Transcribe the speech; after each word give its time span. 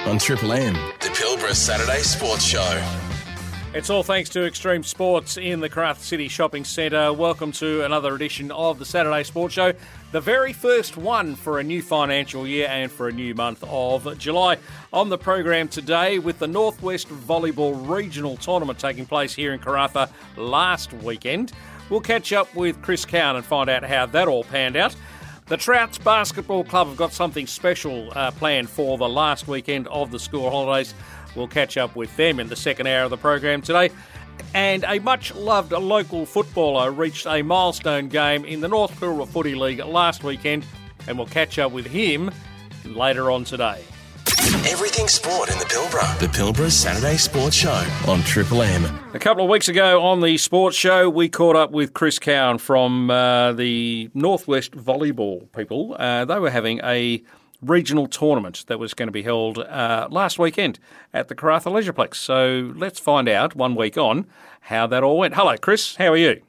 on 0.00 0.18
Triple 0.18 0.52
M, 0.52 0.74
the 1.00 1.08
Pilbara 1.08 1.54
Saturday 1.54 2.00
Sports 2.00 2.44
Show. 2.44 2.82
It's 3.74 3.90
all 3.90 4.02
thanks 4.02 4.28
to 4.30 4.40
Xtreme 4.40 4.84
Sports 4.84 5.36
in 5.36 5.60
the 5.60 5.68
Karratha 5.68 5.98
City 5.98 6.28
Shopping 6.28 6.64
Centre. 6.64 7.12
Welcome 7.12 7.52
to 7.52 7.84
another 7.84 8.14
edition 8.14 8.50
of 8.50 8.78
the 8.78 8.84
Saturday 8.84 9.22
Sports 9.22 9.54
Show, 9.54 9.72
the 10.10 10.20
very 10.20 10.52
first 10.52 10.96
one 10.96 11.36
for 11.36 11.58
a 11.58 11.62
new 11.62 11.82
financial 11.82 12.46
year 12.46 12.68
and 12.68 12.90
for 12.90 13.08
a 13.08 13.12
new 13.12 13.34
month 13.34 13.64
of 13.66 14.18
July. 14.18 14.58
On 14.92 15.08
the 15.08 15.18
program 15.18 15.68
today, 15.68 16.18
with 16.18 16.38
the 16.38 16.48
Northwest 16.48 17.08
Volleyball 17.08 17.88
Regional 17.88 18.36
Tournament 18.36 18.78
taking 18.78 19.06
place 19.06 19.34
here 19.34 19.52
in 19.52 19.60
Karratha 19.60 20.10
last 20.36 20.92
weekend, 20.92 21.52
we'll 21.90 22.00
catch 22.00 22.32
up 22.32 22.54
with 22.54 22.80
Chris 22.82 23.04
Cowan 23.04 23.36
and 23.36 23.44
find 23.44 23.70
out 23.70 23.84
how 23.84 24.06
that 24.06 24.28
all 24.28 24.44
panned 24.44 24.76
out. 24.76 24.94
The 25.52 25.58
Trouts 25.58 25.98
Basketball 25.98 26.64
Club 26.64 26.88
have 26.88 26.96
got 26.96 27.12
something 27.12 27.46
special 27.46 28.10
uh, 28.16 28.30
planned 28.30 28.70
for 28.70 28.96
the 28.96 29.06
last 29.06 29.46
weekend 29.46 29.86
of 29.88 30.10
the 30.10 30.18
school 30.18 30.48
holidays. 30.48 30.94
We'll 31.36 31.46
catch 31.46 31.76
up 31.76 31.94
with 31.94 32.16
them 32.16 32.40
in 32.40 32.48
the 32.48 32.56
second 32.56 32.86
hour 32.86 33.04
of 33.04 33.10
the 33.10 33.18
program 33.18 33.60
today. 33.60 33.90
And 34.54 34.82
a 34.88 34.98
much 35.00 35.34
loved 35.34 35.72
local 35.72 36.24
footballer 36.24 36.90
reached 36.90 37.26
a 37.26 37.42
milestone 37.42 38.08
game 38.08 38.46
in 38.46 38.62
the 38.62 38.68
North 38.68 38.98
Pilbara 38.98 39.28
Footy 39.28 39.54
League 39.54 39.84
last 39.84 40.24
weekend, 40.24 40.64
and 41.06 41.18
we'll 41.18 41.26
catch 41.26 41.58
up 41.58 41.70
with 41.70 41.84
him 41.84 42.30
later 42.86 43.30
on 43.30 43.44
today. 43.44 43.84
Everything 44.66 45.08
sport 45.08 45.50
in 45.50 45.58
the 45.58 45.64
Pilbara. 45.64 46.18
The 46.20 46.26
Pilbara 46.26 46.70
Saturday 46.70 47.16
Sports 47.16 47.56
Show 47.56 47.84
on 48.06 48.22
Triple 48.22 48.62
M. 48.62 48.84
A 49.12 49.18
couple 49.18 49.42
of 49.42 49.50
weeks 49.50 49.68
ago 49.68 50.00
on 50.00 50.20
the 50.20 50.38
sports 50.38 50.76
show, 50.76 51.10
we 51.10 51.28
caught 51.28 51.56
up 51.56 51.72
with 51.72 51.94
Chris 51.94 52.20
Cowan 52.20 52.58
from 52.58 53.10
uh, 53.10 53.52
the 53.54 54.08
Northwest 54.14 54.72
Volleyball 54.72 55.50
people. 55.52 55.96
Uh, 55.98 56.24
they 56.24 56.38
were 56.38 56.50
having 56.50 56.80
a 56.84 57.22
regional 57.60 58.06
tournament 58.06 58.64
that 58.68 58.78
was 58.78 58.94
going 58.94 59.08
to 59.08 59.12
be 59.12 59.22
held 59.22 59.58
uh, 59.58 60.06
last 60.12 60.38
weekend 60.38 60.78
at 61.12 61.26
the 61.26 61.34
Karratha 61.34 61.72
Leisureplex. 61.72 62.14
So 62.14 62.72
let's 62.76 63.00
find 63.00 63.28
out, 63.28 63.56
one 63.56 63.74
week 63.74 63.98
on, 63.98 64.26
how 64.60 64.86
that 64.86 65.02
all 65.02 65.18
went. 65.18 65.34
Hello, 65.34 65.56
Chris. 65.56 65.96
How 65.96 66.12
are 66.12 66.16
you? 66.16 66.40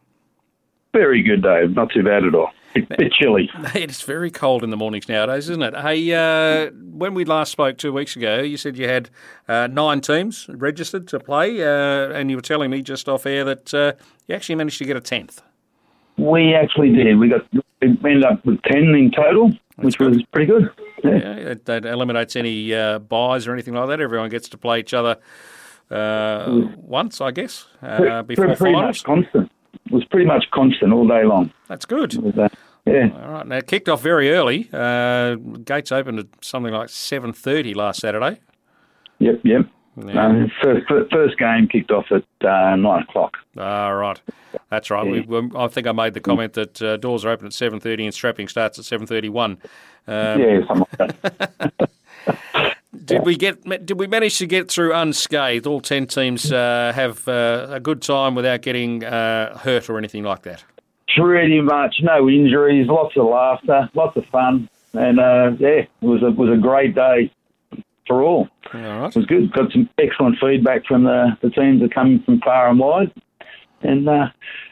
Very 0.94 1.23
good, 1.23 1.42
Dave. 1.42 1.72
Not 1.75 1.89
too 1.92 2.03
bad 2.03 2.23
at 2.23 2.36
all. 2.36 2.52
Bit, 2.75 2.89
bit 2.98 3.11
chilly. 3.11 3.50
It's 3.75 4.02
very 4.02 4.30
cold 4.31 4.64
in 4.64 4.70
the 4.70 4.77
mornings 4.77 5.09
nowadays, 5.09 5.50
isn't 5.50 5.61
it? 5.64 5.75
Hey, 5.75 6.14
uh, 6.14 6.72
when 6.94 7.13
we 7.13 7.25
last 7.25 7.52
spoke 7.52 7.77
two 7.77 7.91
weeks 7.91 8.16
ago, 8.16 8.41
you 8.41 8.58
said 8.58 8.77
you 8.77 8.88
had 8.88 9.09
uh, 9.47 9.67
nine 9.67 10.02
teams 10.02 10.47
registered 10.49 11.08
to 11.09 11.19
play, 11.19 11.61
uh, 11.61 12.11
and 12.11 12.30
you 12.30 12.38
were 12.38 12.41
telling 12.41 12.69
me 12.69 12.81
just 12.81 13.09
off 13.09 13.25
air 13.25 13.44
that 13.44 13.73
uh, 13.73 13.94
you 14.27 14.36
actually 14.36 14.55
managed 14.55 14.77
to 14.77 14.86
get 14.86 14.95
a 14.95 15.02
tenth. 15.02 15.41
We 16.17 16.53
actually 16.53 16.91
did. 16.91 17.17
We 17.17 17.30
got 17.30 17.41
we 17.81 18.11
ended 18.11 18.25
up 18.25 18.45
with 18.45 18.61
ten 18.64 18.83
in 18.95 19.11
total, 19.11 19.52
which 19.77 19.99
was 19.99 20.21
pretty 20.31 20.45
good. 20.45 20.69
Yeah. 21.03 21.38
Yeah, 21.38 21.53
that 21.66 21.86
eliminates 21.86 22.36
any 22.36 22.73
uh, 22.73 22.99
byes 22.99 23.47
or 23.47 23.53
anything 23.53 23.73
like 23.73 23.89
that. 23.89 23.99
Everyone 23.99 24.30
gets 24.30 24.47
to 24.49 24.58
play 24.58 24.80
each 24.80 24.94
other 24.94 25.17
uh, 25.91 26.67
once, 26.77 27.19
I 27.19 27.31
guess, 27.31 27.67
uh, 27.81 28.21
before 28.21 28.45
pretty, 28.45 28.58
pretty 28.58 28.75
finals. 28.75 28.97
much 28.97 29.03
constant. 29.03 29.52
It 29.86 29.91
was 29.91 30.05
pretty 30.05 30.25
much 30.25 30.45
constant 30.53 30.94
all 30.94 31.08
day 31.08 31.25
long. 31.25 31.52
That's 31.67 31.86
good. 31.86 32.14
Yeah. 32.86 33.09
All 33.14 33.31
right. 33.31 33.48
Now 33.48 33.58
it 33.58 33.67
kicked 33.67 33.88
off 33.88 34.02
very 34.02 34.31
early. 34.31 34.70
Uh, 34.73 35.36
gates 35.36 35.92
opened 35.92 36.20
at 36.20 36.28
something 36.42 36.73
like 36.73 36.89
seven 36.89 37.31
thirty 37.34 37.73
last 37.73 38.02
Saturday. 38.02 38.39
Yep. 39.20 39.42
Yep. 39.44 39.67
Yeah. 40.06 40.26
Um, 40.26 40.52
first, 40.62 40.88
first 41.11 41.38
game 41.38 41.67
kicked 41.67 41.92
off 41.92 42.06
at 42.11 42.23
uh, 42.45 42.76
nine 42.76 43.04
o'clock. 43.04 43.38
Ah, 43.58 43.89
right. 43.89 44.20
That's 44.70 44.89
right. 44.89 45.06
We, 45.06 45.22
we, 45.22 45.52
I 45.56 45.67
think 45.67 45.86
I 45.86 45.92
made 45.92 46.16
the 46.16 46.20
comment 46.20 46.54
that 46.54 46.81
uh, 46.81 46.98
doors 46.98 47.23
are 47.26 47.30
open 47.30 47.45
at 47.45 47.54
seven 47.54 47.80
thirty 47.80 48.04
and 48.04 48.14
strapping 48.14 48.48
starts 48.48 48.80
at 48.80 48.86
seven 48.86 49.06
thirty-one. 49.06 49.59
Um, 50.08 50.39
yeah, 50.42 50.59
something 50.67 50.88
like 51.00 51.20
that. 51.20 51.89
Did 53.06 53.26
we 53.26 53.36
get? 53.36 53.64
Did 53.86 54.00
we 54.00 54.08
manage 54.08 54.38
to 54.39 54.48
get 54.48 54.70
through 54.70 54.94
unscathed? 54.94 55.67
All 55.67 55.81
ten 55.81 56.08
teams 56.08 56.52
uh, 56.52 56.92
have 56.95 57.28
uh, 57.28 57.67
a 57.70 57.80
good 57.80 58.02
time 58.02 58.34
without 58.34 58.61
getting 58.61 59.04
uh, 59.04 59.58
hurt 59.59 59.89
or 59.89 59.98
anything 59.98 60.23
like 60.23 60.44
that. 60.44 60.64
Pretty 61.15 61.61
much, 61.61 61.95
no 62.01 62.29
injuries, 62.29 62.87
lots 62.87 63.15
of 63.17 63.25
laughter, 63.25 63.89
lots 63.93 64.17
of 64.17 64.25
fun, 64.27 64.69
and 64.93 65.19
uh, 65.19 65.51
yeah, 65.59 65.81
it 65.81 65.89
was 66.01 66.23
a 66.23 66.31
was 66.31 66.49
a 66.49 66.59
great 66.59 66.95
day 66.95 67.31
for 68.07 68.23
all. 68.23 68.47
All 68.73 68.81
right. 68.81 69.07
It 69.07 69.15
was 69.15 69.25
good. 69.25 69.51
Got 69.51 69.71
some 69.71 69.89
excellent 69.97 70.37
feedback 70.39 70.85
from 70.85 71.03
the, 71.03 71.37
the 71.41 71.49
teams 71.49 71.81
that 71.81 71.93
come 71.93 72.21
from 72.23 72.39
far 72.41 72.69
and 72.69 72.79
wide. 72.79 73.11
And 73.81 74.07
uh, 74.07 74.27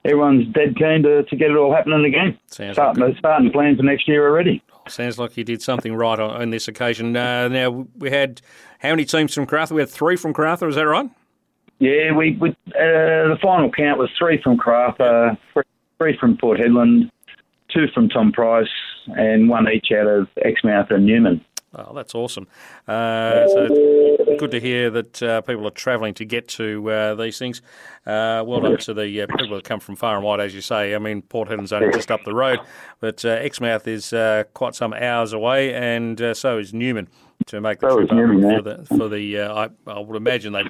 everyone's 0.06 0.47
dead 0.53 0.75
keen 0.78 1.03
to, 1.03 1.24
to 1.24 1.35
get 1.35 1.52
it 1.52 1.57
all 1.57 1.74
happening 1.74 2.06
again. 2.06 2.40
Sounds 2.47 2.75
starting, 2.75 3.03
like 3.03 3.18
starting 3.18 3.47
to 3.47 3.53
plan 3.53 3.75
for 3.75 3.84
next 3.84 4.08
year 4.08 4.28
already. 4.28 4.63
Sounds 4.88 5.19
like 5.19 5.38
you 5.38 5.44
did 5.44 5.62
something 5.62 5.94
right 5.94 6.19
on, 6.19 6.41
on 6.41 6.50
this 6.50 6.68
occasion. 6.68 7.16
Uh, 7.16 7.47
now 7.47 7.88
we 7.97 8.09
had 8.09 8.41
how 8.79 8.90
many 8.90 9.06
teams 9.06 9.34
from 9.34 9.46
Karratha? 9.46 9.72
We 9.72 9.81
had 9.81 9.90
three 9.90 10.16
from 10.16 10.34
Karratha. 10.34 10.68
Is 10.68 10.75
that 10.75 10.88
right? 10.88 11.09
Yeah, 11.79 12.13
we, 12.13 12.38
we 12.40 12.50
uh, 12.50 12.53
the 12.73 13.38
final 13.41 13.69
count 13.72 14.00
was 14.00 14.09
three 14.18 14.41
from 14.41 14.58
Karratha, 14.58 15.38
three, 15.53 15.63
three 16.02 16.18
from 16.18 16.36
Port 16.36 16.60
Hedland, 16.60 17.12
two 17.70 17.88
from 17.94 18.10
Tom 18.10 18.32
Price, 18.32 18.68
and 19.16 19.48
one 19.50 19.68
each 19.72 19.92
out 19.92 20.08
of 20.08 20.28
Exmouth 20.44 20.90
and 20.90 21.06
Newman. 21.06 21.46
Oh, 21.76 21.94
that's 21.94 22.16
awesome. 22.16 22.48
Uh, 22.88 23.48
so 23.48 23.68
it's 23.70 24.40
good 24.40 24.52
to 24.52 24.60
hear 24.60 24.90
that 24.90 25.24
uh, 25.24 25.42
people 25.42 25.66
are 25.68 25.72
travelling 25.72 26.16
to 26.16 26.26
get 26.26 26.48
to 26.50 26.90
uh, 26.90 27.16
these 27.16 27.38
things. 27.38 27.62
Uh, 28.06 28.44
well 28.46 28.62
done 28.62 28.78
to 28.78 28.94
the 28.96 29.22
uh, 29.22 29.28
people 29.28 29.56
that 29.56 29.64
come 29.64 29.80
from 29.80 29.96
far 29.96 30.16
and 30.16 30.26
wide, 30.26 30.40
as 30.40 30.56
you 30.56 30.60
say. 30.62 30.96
I 30.96 30.98
mean, 30.98 31.22
Port 31.22 31.50
Hedland's 31.50 31.72
only 31.72 31.94
just 31.94 32.10
up 32.10 32.24
the 32.26 32.34
road, 32.34 32.60
but 33.00 33.24
uh, 33.24 33.30
Exmouth 33.30 33.88
is 33.88 34.12
uh, 34.12 34.46
quite 34.56 34.74
some 34.74 34.94
hours 34.94 35.34
away, 35.34 35.74
and 35.74 36.20
uh, 36.20 36.34
so 36.34 36.58
is 36.58 36.74
Newman 36.74 37.08
to 37.46 37.62
make 37.62 37.80
the 37.80 37.90
So 37.90 37.98
trip 37.98 38.12
Newman, 38.12 38.42
for 38.42 38.62
the. 38.62 38.86
For 38.86 39.08
the 39.08 39.38
uh, 39.38 39.54
I, 39.54 39.70
I 39.88 40.00
would 40.00 40.18
imagine 40.18 40.54
they 40.54 40.64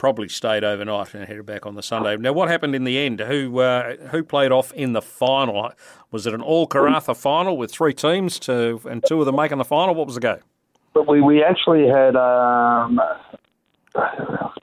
probably 0.00 0.28
stayed 0.28 0.64
overnight 0.64 1.12
and 1.14 1.26
headed 1.28 1.44
back 1.44 1.66
on 1.66 1.74
the 1.74 1.82
Sunday. 1.82 2.16
Now, 2.16 2.32
what 2.32 2.48
happened 2.48 2.74
in 2.74 2.84
the 2.84 2.98
end? 2.98 3.20
Who 3.20 3.60
uh, 3.60 3.96
who 4.08 4.24
played 4.24 4.50
off 4.50 4.72
in 4.72 4.94
the 4.94 5.02
final? 5.02 5.70
Was 6.10 6.26
it 6.26 6.32
an 6.32 6.40
all 6.40 6.66
Karratha 6.66 7.14
final 7.14 7.56
with 7.58 7.70
three 7.70 7.92
teams 7.92 8.38
to 8.40 8.80
and 8.90 9.04
two 9.06 9.20
of 9.20 9.26
them 9.26 9.36
making 9.36 9.58
the 9.58 9.64
final? 9.64 9.94
What 9.94 10.06
was 10.06 10.14
the 10.16 10.20
go? 10.22 10.38
But 10.94 11.06
we, 11.06 11.20
we 11.20 11.44
actually 11.44 11.86
had, 11.86 12.16
um, 12.16 12.98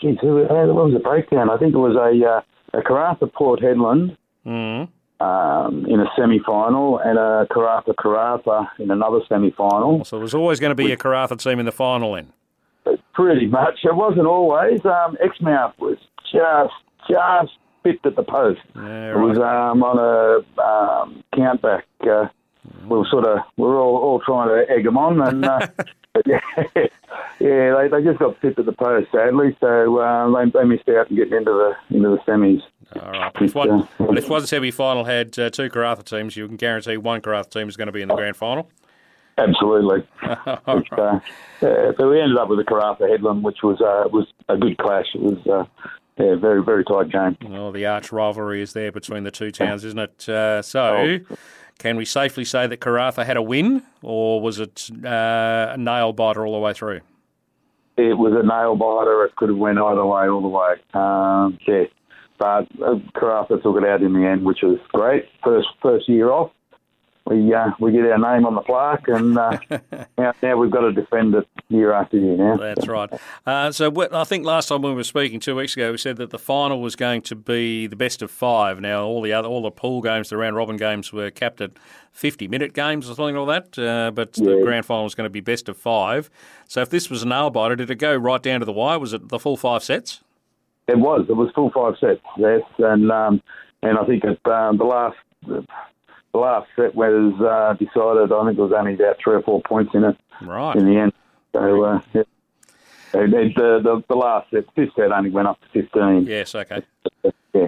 geez, 0.01 0.17
who, 0.21 0.41
what 0.49 0.85
was 0.85 0.93
the 0.93 0.99
breakdown? 0.99 1.49
I 1.49 1.57
think 1.57 1.73
it 1.73 1.77
was 1.77 1.95
a, 1.95 2.27
uh, 2.27 2.77
a 2.79 2.81
Karratha 2.81 3.31
Port 3.31 3.61
Hedland 3.61 4.17
Mm. 4.45 4.87
um, 5.19 5.85
in 5.87 5.99
a 5.99 6.05
semi 6.17 6.39
final 6.39 6.99
and 6.99 7.17
a 7.19 7.45
Karratha 7.51 7.93
Karratha 7.95 8.67
in 8.79 8.89
another 8.91 9.19
semi 9.29 9.51
final. 9.51 10.03
So 10.05 10.17
it 10.17 10.21
was 10.21 10.33
always 10.33 10.59
going 10.59 10.71
to 10.71 10.75
be 10.75 10.91
a 10.91 10.97
Karratha 10.97 11.37
team 11.37 11.59
in 11.59 11.65
the 11.65 11.71
final 11.71 12.13
then. 12.13 12.31
Pretty 13.13 13.47
much. 13.47 13.79
It 13.83 13.95
wasn't 13.95 14.27
always. 14.27 14.83
Um, 14.85 15.17
Exmouth 15.21 15.73
was 15.79 15.97
just 16.31 16.73
just 17.09 17.57
pipped 17.83 18.05
at 18.05 18.15
the 18.15 18.23
post. 18.23 18.61
Yeah, 18.75 19.11
It 19.11 19.17
was 19.17 19.37
um, 19.37 19.83
on 19.83 19.97
a 19.97 20.61
um, 20.61 21.23
countback. 21.33 21.83
Uh, 22.01 22.29
we 22.83 22.97
were 22.97 23.07
sort 23.09 23.25
of 23.25 23.39
we 23.55 23.63
were 23.63 23.79
all, 23.79 23.97
all 23.97 24.21
trying 24.25 24.49
to 24.49 24.71
egg 24.71 24.83
them 24.83 24.97
on, 24.97 25.21
and 25.21 25.45
uh, 25.45 25.67
yeah, 26.25 26.39
yeah, 27.39 27.75
they, 27.75 27.87
they 27.89 28.03
just 28.03 28.19
got 28.19 28.39
pipped 28.41 28.59
at 28.59 28.65
the 28.65 28.73
post 28.73 29.07
sadly. 29.11 29.55
So 29.59 29.99
uh, 29.99 30.43
they, 30.43 30.49
they 30.51 30.65
missed 30.65 30.89
out 30.89 31.09
and 31.09 31.17
getting 31.17 31.37
into 31.37 31.51
the 31.51 31.95
into 31.95 32.09
the 32.09 32.17
semis. 32.27 32.61
All 33.01 33.11
right. 33.11 33.33
But 33.33 33.43
if 33.43 33.55
one, 33.55 33.87
but 33.97 34.17
if 34.17 34.29
one 34.29 34.45
semi 34.45 34.71
final 34.71 35.03
had 35.05 35.37
uh, 35.39 35.49
two 35.49 35.69
Karratha 35.69 36.03
teams, 36.03 36.35
you 36.35 36.47
can 36.47 36.57
guarantee 36.57 36.97
one 36.97 37.21
Karratha 37.21 37.49
team 37.49 37.69
is 37.69 37.77
going 37.77 37.87
to 37.87 37.91
be 37.91 38.01
in 38.01 38.07
the 38.07 38.15
grand 38.15 38.35
final. 38.35 38.69
Absolutely. 39.37 39.99
Which, 40.21 40.87
uh, 40.93 41.19
yeah, 41.61 41.91
we 41.99 42.21
ended 42.21 42.37
up 42.37 42.49
with 42.49 42.59
a 42.59 42.63
Karratha 42.63 43.01
Hedland, 43.01 43.41
which 43.41 43.59
was 43.63 43.79
uh, 43.81 44.09
was 44.09 44.27
a 44.49 44.57
good 44.57 44.77
clash. 44.77 45.05
It 45.13 45.21
was 45.21 45.37
uh, 45.47 45.65
yeah, 46.17 46.35
very 46.35 46.63
very 46.63 46.83
tight 46.83 47.11
game. 47.11 47.37
Well, 47.51 47.71
the 47.71 47.85
arch 47.85 48.11
rivalry 48.11 48.61
is 48.61 48.73
there 48.73 48.91
between 48.91 49.23
the 49.23 49.31
two 49.31 49.51
towns, 49.51 49.83
isn't 49.83 49.99
it? 49.99 50.27
Uh, 50.27 50.61
so, 50.61 51.19
can 51.77 51.97
we 51.97 52.05
safely 52.05 52.45
say 52.45 52.65
that 52.65 52.79
Karratha 52.79 53.25
had 53.25 53.37
a 53.37 53.41
win, 53.41 53.83
or 54.01 54.41
was 54.41 54.59
it 54.59 54.89
uh, 55.05 55.73
a 55.73 55.77
nail 55.77 56.13
biter 56.13 56.45
all 56.45 56.53
the 56.53 56.59
way 56.59 56.73
through? 56.73 57.01
It 57.97 58.17
was 58.17 58.33
a 58.33 58.45
nail 58.45 58.75
biter. 58.75 59.25
It 59.25 59.35
could 59.35 59.49
have 59.49 59.57
went 59.57 59.77
either 59.77 60.05
way, 60.05 60.27
all 60.27 60.41
the 60.41 60.47
way. 60.47 60.75
Um, 60.93 61.57
yeah, 61.67 61.85
but 62.39 62.67
uh, 62.83 62.95
Karratha 63.15 63.61
took 63.61 63.77
it 63.77 63.83
out 63.83 64.01
in 64.01 64.13
the 64.13 64.27
end, 64.27 64.45
which 64.45 64.59
was 64.63 64.79
great. 64.91 65.25
First 65.43 65.67
first 65.81 66.09
year 66.09 66.31
off, 66.31 66.51
we 67.29 67.53
uh, 67.53 67.71
we 67.79 67.91
get 67.91 68.05
our 68.05 68.17
name 68.17 68.45
on 68.45 68.55
the 68.55 68.61
plaque, 68.61 69.07
and 69.07 69.37
uh, 69.37 69.57
now, 70.17 70.33
now 70.41 70.57
we've 70.57 70.71
got 70.71 70.81
to 70.81 70.91
defend 70.91 71.35
it 71.35 71.47
year 71.69 71.93
after 71.93 72.17
year. 72.17 72.37
Now 72.37 72.57
That's 72.57 72.87
right. 72.87 73.09
Uh, 73.45 73.71
so 73.71 73.91
I 74.11 74.23
think 74.23 74.45
last 74.45 74.69
time 74.69 74.81
when 74.81 74.93
we 74.93 74.97
were 74.97 75.03
speaking 75.03 75.39
two 75.39 75.55
weeks 75.55 75.75
ago, 75.75 75.91
we 75.91 75.97
said 75.97 76.17
that 76.17 76.29
the 76.29 76.39
final 76.39 76.81
was 76.81 76.95
going 76.95 77.21
to 77.23 77.35
be 77.35 77.87
the 77.87 77.95
best 77.95 78.21
of 78.21 78.31
five. 78.31 78.79
Now 78.79 79.03
all 79.03 79.21
the 79.21 79.33
other 79.33 79.47
all 79.47 79.61
the 79.61 79.71
pool 79.71 80.01
games, 80.01 80.29
the 80.29 80.37
round 80.37 80.55
robin 80.55 80.77
games, 80.77 81.11
were 81.11 81.31
capped 81.31 81.61
at 81.61 81.71
fifty 82.11 82.47
minute 82.47 82.73
games 82.73 83.09
or 83.09 83.15
something 83.15 83.35
like 83.35 83.73
that. 83.73 83.81
Uh, 83.81 84.11
but 84.11 84.33
the 84.33 84.61
grand 84.63 84.85
final 84.85 85.03
was 85.03 85.15
going 85.15 85.25
to 85.25 85.31
be 85.31 85.41
best 85.41 85.69
of 85.69 85.77
five. 85.77 86.29
So 86.67 86.81
if 86.81 86.89
this 86.89 87.09
was 87.09 87.23
a 87.23 87.27
nail 87.27 87.49
biter, 87.49 87.75
did 87.75 87.89
it 87.89 87.95
go 87.95 88.15
right 88.15 88.41
down 88.41 88.59
to 88.61 88.65
the 88.65 88.73
wire? 88.73 88.99
Was 88.99 89.13
it 89.13 89.29
the 89.29 89.39
full 89.39 89.57
five 89.57 89.83
sets? 89.83 90.21
it 90.87 90.97
was 90.97 91.25
it 91.29 91.33
was 91.33 91.51
full 91.53 91.71
five 91.71 91.95
sets. 91.99 92.21
Yes, 92.37 92.61
and 92.79 93.11
um, 93.11 93.41
and 93.83 93.97
I 93.97 94.05
think 94.05 94.23
it, 94.23 94.39
um, 94.49 94.77
the 94.77 94.85
last 94.85 95.17
last 96.37 96.69
set 96.75 96.95
was 96.95 97.33
uh, 97.41 97.73
decided. 97.73 98.31
I 98.31 98.45
think 98.45 98.57
it 98.57 98.61
was 98.61 98.73
only 98.77 98.93
about 98.93 99.17
three 99.23 99.35
or 99.35 99.41
four 99.41 99.61
points 99.61 99.91
in 99.93 100.03
it 100.03 100.17
Right. 100.41 100.75
in 100.75 100.85
the 100.85 100.97
end. 100.99 101.13
So 101.53 101.83
uh, 101.83 102.01
yeah. 102.13 102.23
the, 103.11 103.81
the, 103.83 104.03
the 104.07 104.15
last 104.15 104.49
set, 104.51 104.65
fifth 104.75 104.91
set 104.95 105.11
only 105.11 105.29
went 105.29 105.47
up 105.47 105.59
to 105.61 105.67
15. 105.81 106.25
Yes, 106.25 106.53
okay. 106.55 106.83
Yeah. 107.53 107.67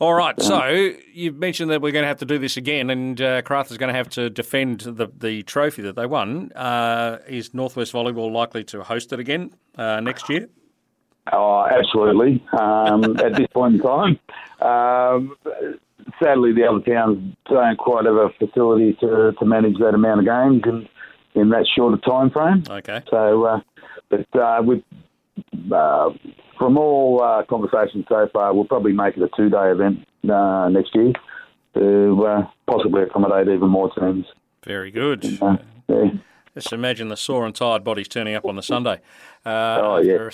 All 0.00 0.14
right, 0.14 0.40
so 0.40 0.94
you've 1.12 1.36
mentioned 1.36 1.70
that 1.70 1.82
we're 1.82 1.92
going 1.92 2.04
to 2.04 2.08
have 2.08 2.20
to 2.20 2.24
do 2.24 2.38
this 2.38 2.56
again, 2.56 2.88
and 2.88 3.20
uh, 3.20 3.42
is 3.44 3.76
going 3.76 3.92
to 3.92 3.94
have 3.94 4.08
to 4.10 4.30
defend 4.30 4.80
the 4.80 5.08
the 5.18 5.42
trophy 5.42 5.82
that 5.82 5.94
they 5.94 6.06
won. 6.06 6.52
Uh, 6.52 7.18
is 7.28 7.52
Northwest 7.52 7.92
Volleyball 7.92 8.32
likely 8.32 8.64
to 8.64 8.82
host 8.82 9.12
it 9.12 9.20
again 9.20 9.52
uh, 9.76 10.00
next 10.00 10.30
year? 10.30 10.48
Oh, 11.34 11.66
absolutely. 11.66 12.42
Um, 12.58 13.04
at 13.18 13.36
this 13.36 13.46
point 13.48 13.74
in 13.74 13.80
time, 13.82 14.18
um, 14.62 15.36
sadly, 16.22 16.52
the 16.52 16.64
other 16.64 16.80
towns 16.80 17.34
don't 17.48 17.76
quite 17.78 18.04
have 18.06 18.14
a 18.14 18.28
facility 18.38 18.96
to, 19.00 19.32
to 19.38 19.44
manage 19.44 19.76
that 19.78 19.94
amount 19.94 20.20
of 20.20 20.26
games 20.26 20.62
in, 20.66 21.40
in 21.40 21.48
that 21.50 21.66
shorter 21.76 21.96
time 21.98 22.30
frame. 22.30 22.64
Okay. 22.68 23.02
So, 23.10 23.44
uh, 23.44 23.60
but 24.08 24.26
uh, 24.40 24.62
with 24.62 24.82
uh, 25.72 26.10
from 26.58 26.76
all 26.78 27.22
uh, 27.22 27.44
conversations 27.48 28.04
so 28.08 28.28
far, 28.32 28.54
we'll 28.54 28.64
probably 28.64 28.92
make 28.92 29.16
it 29.16 29.22
a 29.22 29.28
two 29.36 29.48
day 29.48 29.70
event 29.70 30.06
uh, 30.30 30.68
next 30.68 30.94
year 30.94 31.12
to 31.74 32.24
uh, 32.26 32.42
possibly 32.66 33.02
accommodate 33.02 33.52
even 33.54 33.68
more 33.68 33.90
teams. 33.94 34.26
Very 34.64 34.90
good. 34.90 35.38
Uh, 35.40 35.56
yeah. 35.88 36.04
Just 36.54 36.72
imagine 36.72 37.08
the 37.08 37.16
sore 37.16 37.46
and 37.46 37.54
tired 37.54 37.84
bodies 37.84 38.08
turning 38.08 38.34
up 38.34 38.44
on 38.44 38.56
the 38.56 38.62
Sunday. 38.62 39.00
Uh, 39.46 39.78
Oh, 39.80 39.98
yeah. 40.02 40.16
For 40.18 40.28
a 40.28 40.32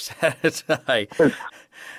Saturday. 0.51 1.09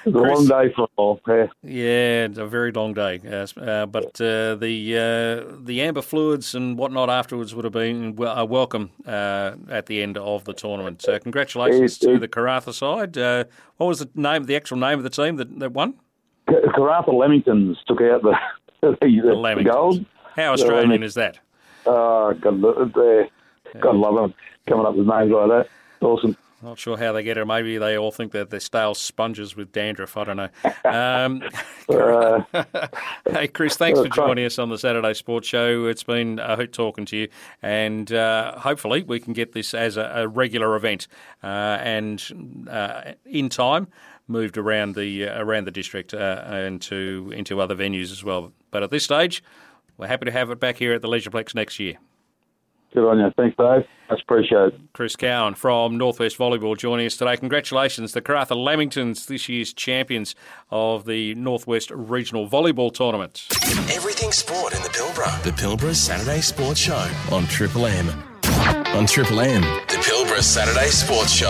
It's 0.06 0.16
a 0.16 0.20
long 0.20 0.48
day 0.48 0.74
for 0.74 0.88
all. 0.96 1.20
Yeah. 1.28 1.48
Yeah, 1.64 2.26
it's 2.26 2.38
a 2.38 2.46
very 2.46 2.72
long 2.72 2.94
day. 2.94 3.20
Uh, 3.26 3.48
uh, 3.60 3.86
but 3.86 4.20
uh, 4.22 4.56
the 4.56 4.98
uh, 4.98 5.56
the 5.60 5.82
amber 5.82 6.02
fluids 6.02 6.56
and 6.56 6.78
whatnot 6.78 7.10
afterwards 7.10 7.54
would 7.54 7.66
have 7.66 7.74
been 7.74 8.16
wel- 8.16 8.38
uh, 8.38 8.46
welcome 8.46 8.92
uh, 9.06 9.54
at 9.70 9.88
the 9.88 10.02
end 10.02 10.18
of 10.18 10.46
the 10.46 10.54
tournament. 10.54 11.02
So 11.02 11.20
congratulations 11.20 11.98
It- 12.02 12.06
to 12.06 12.20
the 12.20 12.28
Karratha 12.28 12.74
side. 12.74 13.18
Uh, 13.18 13.46
what 13.78 13.88
was 13.88 14.00
the 14.00 14.10
name, 14.16 14.46
the 14.46 14.56
actual 14.56 14.78
name 14.78 14.98
of 14.98 15.04
the 15.04 15.10
team 15.10 15.36
that, 15.38 15.60
that 15.60 15.74
won? 15.74 15.96
Karratha 16.48 17.10
Lamingtons 17.10 17.76
took 17.86 18.02
out 18.02 18.22
the, 18.22 18.36
the, 18.82 18.98
the, 19.02 19.56
The 19.58 19.64
gold. 19.64 20.06
How 20.36 20.54
Australian 20.54 21.04
is 21.04 21.16
that? 21.16 21.40
Oh, 21.86 22.34
God, 22.34 22.64
uh, 22.64 23.24
God 23.80 23.96
love 23.96 24.16
them 24.16 24.34
coming 24.68 24.86
up 24.86 24.96
with 24.96 25.08
names 25.08 25.32
like 25.32 25.50
that. 25.50 25.68
Awesome. 26.02 26.38
Not 26.62 26.80
sure 26.80 26.98
how 26.98 27.12
they 27.12 27.22
get 27.22 27.38
it. 27.38 27.46
Maybe 27.46 27.78
they 27.78 27.98
all 27.98 28.12
think 28.12 28.32
that 28.32 28.50
they're 28.50 28.60
stale 28.60 28.96
sponges 28.96 29.56
with 29.56 29.72
dandruff. 29.72 30.18
I 30.18 30.24
don't 30.24 30.38
know. 30.38 30.50
Um, 30.86 31.44
Uh, 31.90 32.44
hey, 33.30 33.48
Chris, 33.48 33.78
thanks 33.78 33.98
for 33.98 34.10
joining 34.10 34.46
us 34.46 34.60
on 34.60 34.68
the 34.68 34.78
Saturday 34.78 35.14
Sports 35.14 35.48
Show. 35.48 35.86
It's 35.86 36.04
been 36.04 36.38
a 36.38 36.58
hoot 36.58 36.74
talking 36.74 37.06
to 37.06 37.16
you, 37.16 37.30
and 37.62 38.12
uh, 38.12 38.60
hopefully 38.60 39.04
we 39.04 39.22
can 39.22 39.32
get 39.32 39.54
this 39.54 39.74
as 39.74 39.96
a, 39.96 40.12
a 40.16 40.28
regular 40.28 40.76
event 40.76 41.08
uh, 41.42 41.48
and 41.80 42.68
uh, 42.70 43.14
in 43.26 43.48
time 43.48 43.88
moved 44.28 44.58
around 44.58 44.96
the 44.96 45.30
uh, 45.30 45.42
around 45.42 45.66
the 45.66 45.72
district 45.72 46.14
uh, 46.14 46.44
and 46.46 46.82
to 46.82 47.32
into 47.34 47.62
other 47.62 47.76
venues 47.76 48.12
as 48.12 48.22
well. 48.22 48.52
But 48.70 48.84
at 48.84 48.92
this 48.92 49.06
stage, 49.06 49.42
we're 49.98 50.08
happy 50.08 50.26
to 50.26 50.32
have 50.32 50.52
it 50.52 50.60
back 50.60 50.76
here 50.76 50.94
at 50.94 51.02
the 51.02 51.08
Leisureplex 51.08 51.56
next 51.56 51.80
year. 51.80 51.98
Good 52.94 53.08
on 53.08 53.20
you. 53.20 53.30
Thanks, 53.36 53.56
Dave. 53.58 53.86
Much 54.10 54.22
appreciated. 54.22 54.88
Chris 54.94 55.16
Cowan 55.16 55.56
from 55.56 55.98
Northwest 55.98 56.38
Volleyball 56.38 56.78
joining 56.78 57.06
us 57.06 57.18
today. 57.18 57.36
Congratulations, 57.36 58.14
the 58.14 58.22
Karratha 58.22 58.56
Lamingtons, 58.56 59.28
this 59.28 59.50
year's 59.50 59.74
champions 59.74 60.34
of 60.72 61.06
the 61.06 61.36
Northwest 61.36 61.92
Regional 61.92 62.50
Volleyball 62.50 62.94
Tournament. 62.94 63.48
Everything 63.92 64.32
sport 64.32 64.74
in 64.74 64.82
the 64.82 64.90
Pilbara. 64.90 65.44
The 65.44 65.52
Pilbara 65.52 65.94
Saturday 65.94 66.40
Sports 66.40 66.80
Show 66.80 67.12
on 67.32 67.46
Triple 67.48 67.86
M. 67.86 68.10
On 68.96 69.06
Triple 69.06 69.42
M, 69.42 69.62
the 69.62 70.02
Pilbara 70.02 70.42
Saturday 70.42 70.88
Sports 70.88 71.32
Show. 71.32 71.48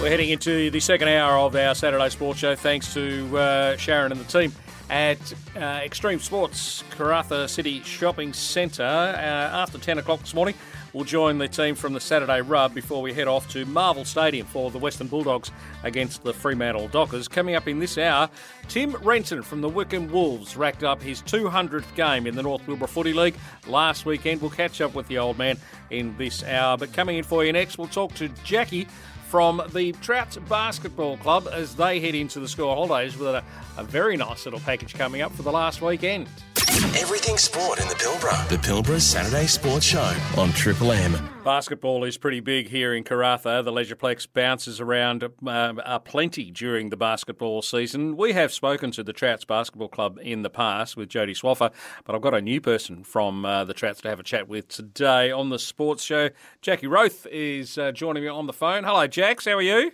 We're 0.00 0.10
heading 0.10 0.30
into 0.30 0.70
the 0.70 0.80
second 0.80 1.08
hour 1.08 1.38
of 1.38 1.56
our 1.56 1.74
Saturday 1.74 2.10
Sports 2.10 2.38
Show, 2.38 2.54
thanks 2.54 2.92
to 2.94 3.36
uh, 3.38 3.76
Sharon 3.78 4.12
and 4.12 4.20
the 4.20 4.24
team 4.24 4.52
at 4.94 5.32
uh, 5.56 5.80
Xtreme 5.80 6.20
Sports 6.20 6.84
Karratha 6.92 7.48
City 7.48 7.82
Shopping 7.82 8.32
Centre. 8.32 8.84
Uh, 8.84 9.18
after 9.18 9.76
10 9.76 9.98
o'clock 9.98 10.20
this 10.20 10.34
morning, 10.34 10.54
we'll 10.92 11.02
join 11.02 11.36
the 11.36 11.48
team 11.48 11.74
from 11.74 11.94
the 11.94 12.00
Saturday 12.00 12.40
Rub 12.40 12.72
before 12.72 13.02
we 13.02 13.12
head 13.12 13.26
off 13.26 13.48
to 13.48 13.66
Marvel 13.66 14.04
Stadium 14.04 14.46
for 14.46 14.70
the 14.70 14.78
Western 14.78 15.08
Bulldogs 15.08 15.50
against 15.82 16.22
the 16.22 16.32
Fremantle 16.32 16.86
Dockers. 16.86 17.26
Coming 17.26 17.56
up 17.56 17.66
in 17.66 17.80
this 17.80 17.98
hour, 17.98 18.30
Tim 18.68 18.94
Renton 19.02 19.42
from 19.42 19.62
the 19.62 19.68
Wickham 19.68 20.12
Wolves 20.12 20.56
racked 20.56 20.84
up 20.84 21.02
his 21.02 21.22
200th 21.22 21.92
game 21.96 22.28
in 22.28 22.36
the 22.36 22.42
North 22.44 22.64
Pilbara 22.64 22.88
Footy 22.88 23.12
League 23.12 23.34
last 23.66 24.06
weekend. 24.06 24.40
We'll 24.40 24.52
catch 24.52 24.80
up 24.80 24.94
with 24.94 25.08
the 25.08 25.18
old 25.18 25.36
man 25.36 25.58
in 25.90 26.16
this 26.18 26.44
hour. 26.44 26.78
But 26.78 26.92
coming 26.92 27.18
in 27.18 27.24
for 27.24 27.44
you 27.44 27.52
next, 27.52 27.78
we'll 27.78 27.88
talk 27.88 28.14
to 28.14 28.28
Jackie 28.44 28.86
from 29.34 29.60
the 29.72 29.90
Trout 30.00 30.38
Basketball 30.48 31.16
Club 31.16 31.48
as 31.52 31.74
they 31.74 31.98
head 31.98 32.14
into 32.14 32.38
the 32.38 32.46
school 32.46 32.72
holidays 32.72 33.18
with 33.18 33.26
a, 33.26 33.42
a 33.76 33.82
very 33.82 34.16
nice 34.16 34.44
little 34.44 34.60
package 34.60 34.94
coming 34.94 35.22
up 35.22 35.32
for 35.32 35.42
the 35.42 35.50
last 35.50 35.82
weekend. 35.82 36.28
Everything 36.74 37.38
sport 37.38 37.80
in 37.80 37.86
the 37.86 37.94
Pilbara. 37.94 38.48
The 38.48 38.56
Pilbara 38.56 39.00
Saturday 39.00 39.46
Sports 39.46 39.86
Show 39.86 40.12
on 40.36 40.50
Triple 40.54 40.90
M. 40.90 41.16
Basketball 41.44 42.02
is 42.02 42.18
pretty 42.18 42.40
big 42.40 42.68
here 42.68 42.92
in 42.94 43.04
Karratha. 43.04 43.64
The 43.64 43.70
Leisureplex 43.70 44.26
bounces 44.32 44.80
around 44.80 45.22
uh, 45.22 45.28
uh, 45.48 45.98
plenty 46.00 46.50
during 46.50 46.90
the 46.90 46.96
basketball 46.96 47.62
season. 47.62 48.16
We 48.16 48.32
have 48.32 48.52
spoken 48.52 48.90
to 48.92 49.04
the 49.04 49.12
Trouts 49.12 49.44
Basketball 49.44 49.88
Club 49.88 50.18
in 50.20 50.42
the 50.42 50.50
past 50.50 50.96
with 50.96 51.08
Jody 51.08 51.34
Swaffer, 51.34 51.72
but 52.04 52.16
I've 52.16 52.22
got 52.22 52.34
a 52.34 52.42
new 52.42 52.60
person 52.60 53.04
from 53.04 53.44
uh, 53.44 53.64
the 53.64 53.74
Trouts 53.74 54.00
to 54.00 54.08
have 54.08 54.18
a 54.18 54.24
chat 54.24 54.48
with 54.48 54.66
today 54.66 55.30
on 55.30 55.50
the 55.50 55.60
sports 55.60 56.02
show. 56.02 56.30
Jackie 56.60 56.88
Roth 56.88 57.24
is 57.30 57.78
uh, 57.78 57.92
joining 57.92 58.24
me 58.24 58.28
on 58.28 58.48
the 58.48 58.52
phone. 58.52 58.82
Hello, 58.82 59.06
Jax. 59.06 59.44
How 59.44 59.52
are 59.52 59.62
you? 59.62 59.92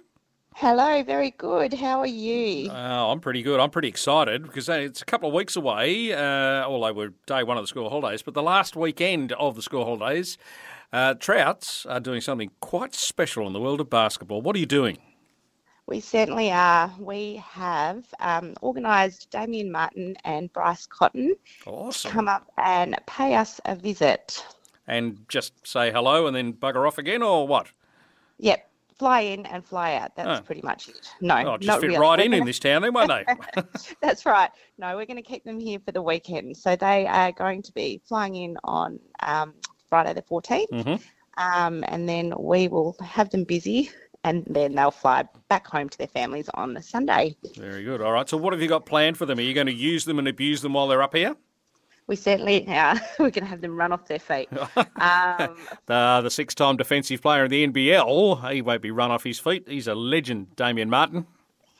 Hello, 0.55 1.03
very 1.03 1.31
good. 1.31 1.73
How 1.75 2.01
are 2.01 2.07
you? 2.07 2.71
Oh, 2.71 3.11
I'm 3.11 3.21
pretty 3.21 3.43
good. 3.43 3.61
I'm 3.61 3.71
pretty 3.71 3.89
excited 3.89 4.43
because 4.43 4.69
uh, 4.69 4.75
it's 4.75 5.01
a 5.01 5.05
couple 5.07 5.29
of 5.29 5.35
weeks 5.35 5.57
away, 5.57 6.13
uh, 6.13 6.65
although 6.65 6.93
we're 6.93 7.15
day 7.27 7.43
one 7.43 7.57
of 7.57 7.63
the 7.63 7.69
school 7.69 7.89
holidays, 7.89 8.21
but 8.23 8.35
the 8.35 8.43
last 8.43 8.77
weekend 8.77 9.33
of 9.33 9.57
the 9.57 9.63
school 9.63 9.85
holidays, 9.85 10.37
uh, 10.93 11.15
Trouts 11.15 11.87
are 11.87 12.01
doing 12.01 12.21
something 12.21 12.51
quite 12.61 12.95
special 12.95 13.47
in 13.47 13.53
the 13.55 13.61
world 13.61 13.81
of 13.81 13.89
basketball. 13.89 14.43
What 14.43 14.55
are 14.55 14.59
you 14.59 14.67
doing? 14.67 14.99
We 15.87 16.01
certainly 16.01 16.53
are. 16.53 16.93
We 16.99 17.37
have 17.37 18.05
um, 18.21 18.55
organised 18.63 19.31
Damian 19.31 19.73
Martin 19.73 20.17
and 20.25 20.53
Bryce 20.53 20.87
Cotton 20.87 21.35
to 21.65 22.09
come 22.09 22.29
up 22.29 22.51
and 22.59 22.97
pay 23.07 23.35
us 23.35 23.61
a 23.65 23.75
visit. 23.75 24.45
And 24.87 25.25
just 25.29 25.67
say 25.67 25.91
hello 25.91 26.27
and 26.27 26.37
then 26.37 26.53
bugger 26.53 26.87
off 26.87 26.99
again, 26.99 27.23
or 27.23 27.49
what? 27.49 27.69
Yep, 28.39 28.70
fly 29.01 29.21
in 29.23 29.47
and 29.47 29.65
fly 29.65 29.95
out. 29.95 30.15
That's 30.15 30.41
Oh. 30.41 30.43
pretty 30.43 30.61
much 30.63 30.89
it. 30.91 31.09
No, 31.23 31.35
Oh, 31.39 31.57
just 31.57 31.67
not 31.67 31.81
fit 31.81 31.87
really. 31.89 31.99
right 31.99 32.21
in 32.21 32.33
in 32.35 32.45
this 32.51 32.59
town, 32.61 32.83
then, 32.83 32.93
won't 32.93 33.09
they? 33.09 33.25
That's 34.03 34.25
right. 34.27 34.51
No, 34.79 34.95
we're 34.95 35.07
going 35.07 35.17
to 35.17 35.23
keep 35.23 35.43
them 35.43 35.59
here 35.59 35.79
for 35.85 35.91
the 35.93 36.03
weekend. 36.03 36.57
So 36.57 36.77
they 36.77 37.07
are 37.07 37.33
going 37.33 37.63
to 37.63 37.73
be 37.73 38.01
flying 38.07 38.35
in 38.37 38.57
on 38.63 39.01
um, 39.27 39.55
Friday 39.89 40.13
the 40.13 40.23
14th. 40.23 40.69
Mhm. 40.71 41.03
Um, 41.39 41.83
and 41.89 42.07
then 42.09 42.35
we 42.39 42.69
will 42.69 42.95
have 43.03 43.31
them 43.31 43.45
busy 43.45 43.91
and 44.23 44.45
then 44.51 44.75
they'll 44.75 44.91
fly 44.91 45.25
back 45.49 45.67
home 45.67 45.89
to 45.89 45.97
their 45.97 46.07
families 46.09 46.51
on 46.53 46.75
the 46.75 46.83
Sunday. 46.83 47.35
Very 47.57 47.83
good. 47.85 48.03
All 48.03 48.13
right. 48.13 48.29
So, 48.29 48.37
what 48.37 48.53
have 48.53 48.61
you 48.61 48.69
got 48.69 48.85
planned 48.85 49.17
for 49.17 49.25
them? 49.25 49.39
Are 49.39 49.43
you 49.43 49.55
going 49.55 49.67
to 49.67 49.73
use 49.73 50.05
them 50.05 50.19
and 50.19 50.29
abuse 50.29 50.61
them 50.61 50.75
while 50.75 50.87
they're 50.89 51.03
up 51.03 51.15
here? 51.17 51.35
We 52.11 52.17
certainly 52.17 52.67
are. 52.67 52.97
We're 53.21 53.31
going 53.31 53.45
to 53.45 53.51
have 53.51 53.61
them 53.61 53.77
run 53.77 53.93
off 53.93 54.07
their 54.07 54.19
feet. 54.19 54.49
Um, 54.77 55.57
The, 55.87 56.21
the 56.25 56.29
six 56.29 56.57
time 56.57 56.77
defensive 56.77 57.23
player 57.23 57.45
in 57.45 57.51
the 57.53 57.65
NBL, 57.69 58.53
he 58.53 58.63
won't 58.63 58.83
be 58.83 58.91
run 58.91 59.13
off 59.13 59.23
his 59.23 59.39
feet. 59.39 59.63
He's 59.69 59.87
a 59.87 59.95
legend, 59.95 60.57
Damian 60.57 60.91
Martin. 60.91 61.25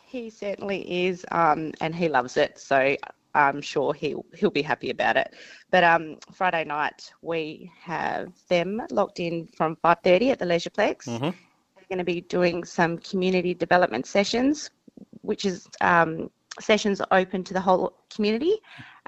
he 0.07 0.31
certainly 0.31 1.07
is, 1.07 1.27
um, 1.33 1.73
and 1.81 1.97
he 1.97 2.09
loves 2.09 2.37
it. 2.37 2.61
So 2.61 2.97
I'm 3.35 3.61
sure 3.61 3.93
he'll 3.93 4.25
he'll 4.37 4.51
be 4.51 4.63
happy 4.63 4.91
about 4.91 5.17
it. 5.17 5.35
But 5.73 5.83
um, 5.83 6.19
Friday 6.33 6.63
night 6.65 7.11
we 7.23 7.73
have 7.83 8.29
them 8.49 8.81
locked 8.93 9.19
in 9.19 9.49
from 9.57 9.75
5:30 9.83 10.31
at 10.31 10.39
the 10.39 10.45
Leisureplex. 10.45 11.09
Mhm. 11.09 11.21
They're 11.75 11.89
going 11.89 11.99
to 11.99 12.05
be 12.05 12.21
doing 12.21 12.63
some 12.63 12.99
community 12.99 13.53
development 13.53 14.07
sessions, 14.07 14.71
which 15.23 15.45
is 15.45 15.67
um, 15.81 16.31
sessions 16.61 17.01
open 17.11 17.43
to 17.45 17.53
the 17.55 17.61
whole 17.61 17.95
community. 18.15 18.61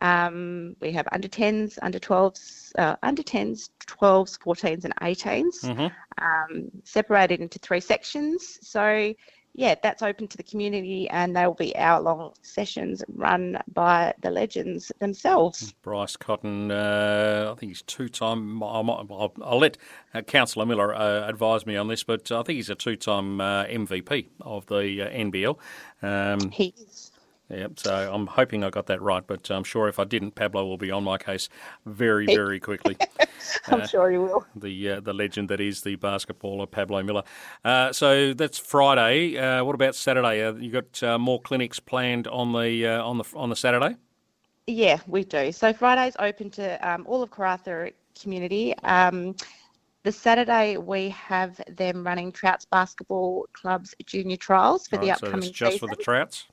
Um, 0.03 0.75
we 0.81 0.91
have 0.93 1.07
under 1.13 1.29
10s, 1.29 1.79
under 1.81 2.01
12s, 2.01 2.73
uh, 2.77 2.97
under 3.05 3.23
10s, 3.23 3.71
12s, 3.87 4.37
14s, 4.37 4.85
and 4.85 4.95
18s 5.01 5.63
Mhm. 5.63 5.93
um, 6.21 6.71
separated 6.83 7.41
into 7.41 7.61
three 7.61 7.79
sections. 7.81 8.59
So, 8.63 9.15
yeah, 9.55 9.77
that's 9.81 10.03
open 10.03 10.27
to 10.27 10.37
the 10.37 10.43
community, 10.43 11.09
and 11.11 11.37
they 11.37 11.47
will 11.47 11.55
be 11.55 11.77
hour-long 11.77 12.33
sessions 12.43 13.05
run 13.15 13.63
by 13.73 14.13
the 14.23 14.31
legends 14.31 14.91
themselves. 14.99 15.73
Bryce 15.83 16.17
Cotton, 16.17 16.73
uh, 16.73 17.53
I 17.53 17.61
think 17.61 17.71
he's 17.71 17.83
two 17.83 18.09
time. 18.09 18.61
I'll, 18.61 19.33
I'll, 19.41 19.59
let 19.59 19.77
uh, 20.15 20.23
Councillor 20.23 20.67
Miller 20.67 20.93
uh, 20.95 21.29
advise 21.29 21.65
me 21.65 21.77
on 21.77 21.87
this, 21.87 22.03
but 22.03 22.33
I 22.33 22.43
think 22.43 22.57
he's 22.57 22.71
a 22.71 22.75
two 22.75 22.97
time 22.97 23.41
uh, 23.41 23.67
MVP 23.67 24.27
of 24.41 24.67
the 24.67 25.03
uh, 25.03 25.11
NBL. 25.11 25.59
Um, 26.03 26.51
He's 26.51 27.12
Yep. 27.53 27.81
So 27.81 28.13
I'm 28.13 28.27
hoping 28.27 28.65
I 28.65 28.71
got 28.71 28.87
that 28.87 29.03
right, 29.03 29.23
but 29.27 29.51
I'm 29.51 29.65
sure 29.65 29.87
if 29.87 29.99
I 29.99 30.05
didn't, 30.05 30.35
Pablo 30.35 30.65
will 30.65 30.79
be 30.79 30.91
on 30.91 31.05
my 31.05 31.19
case 31.19 31.51
very, 31.85 32.27
very 32.27 32.59
quickly. 32.59 32.97
I'm 33.69 33.83
uh, 33.83 33.87
sure 33.87 34.11
he 34.11 34.17
will. 34.17 34.47
The 34.57 34.91
uh, 34.91 35.01
the 35.01 35.13
legend 35.13 35.51
that 35.51 35.61
is 35.61 35.83
the 35.83 35.97
basketballer 35.97 36.71
Pablo 36.71 37.03
Miller. 37.03 37.23
Uh, 37.65 37.93
so 37.93 38.33
that's 38.33 38.59
Friday. 38.59 39.37
Uh, 39.37 39.65
what 39.65 39.75
about 39.75 39.95
Saturday? 39.95 40.43
Uh, 40.43 40.55
you 40.55 40.71
got 40.71 41.03
uh, 41.03 41.19
more 41.19 41.41
clinics 41.43 41.79
planned 41.79 42.27
on 42.29 42.53
the 42.53 42.87
on 42.87 43.19
the 43.19 43.25
on 43.37 43.51
the 43.51 43.57
Saturday? 43.57 43.97
Yeah, 44.67 45.01
we 45.07 45.25
do. 45.25 45.53
So 45.53 45.73
Friday's 45.73 46.17
open 46.19 46.49
to 46.51 46.89
um, 46.89 47.05
all 47.07 47.23
of 47.23 47.31
Karratha 47.31 47.93
community. 48.19 48.75
Um, 48.79 49.35
the 50.05 50.13
Saturday 50.13 50.79
we 50.79 51.11
have 51.11 51.61
them 51.69 52.05
running 52.05 52.33
Trouts 52.33 52.65
Basketball 52.65 53.47
Club's 53.53 53.95
junior 54.07 54.37
trials 54.37 54.87
for 54.87 54.97
All 54.97 55.03
the 55.03 55.09
right, 55.09 55.23
upcoming 55.23 55.43
so 55.43 55.47
that's 55.47 55.59
just 55.59 55.73
season. 55.75 55.89
for 55.89 55.95
the 55.95 56.03
Trouts. 56.03 56.47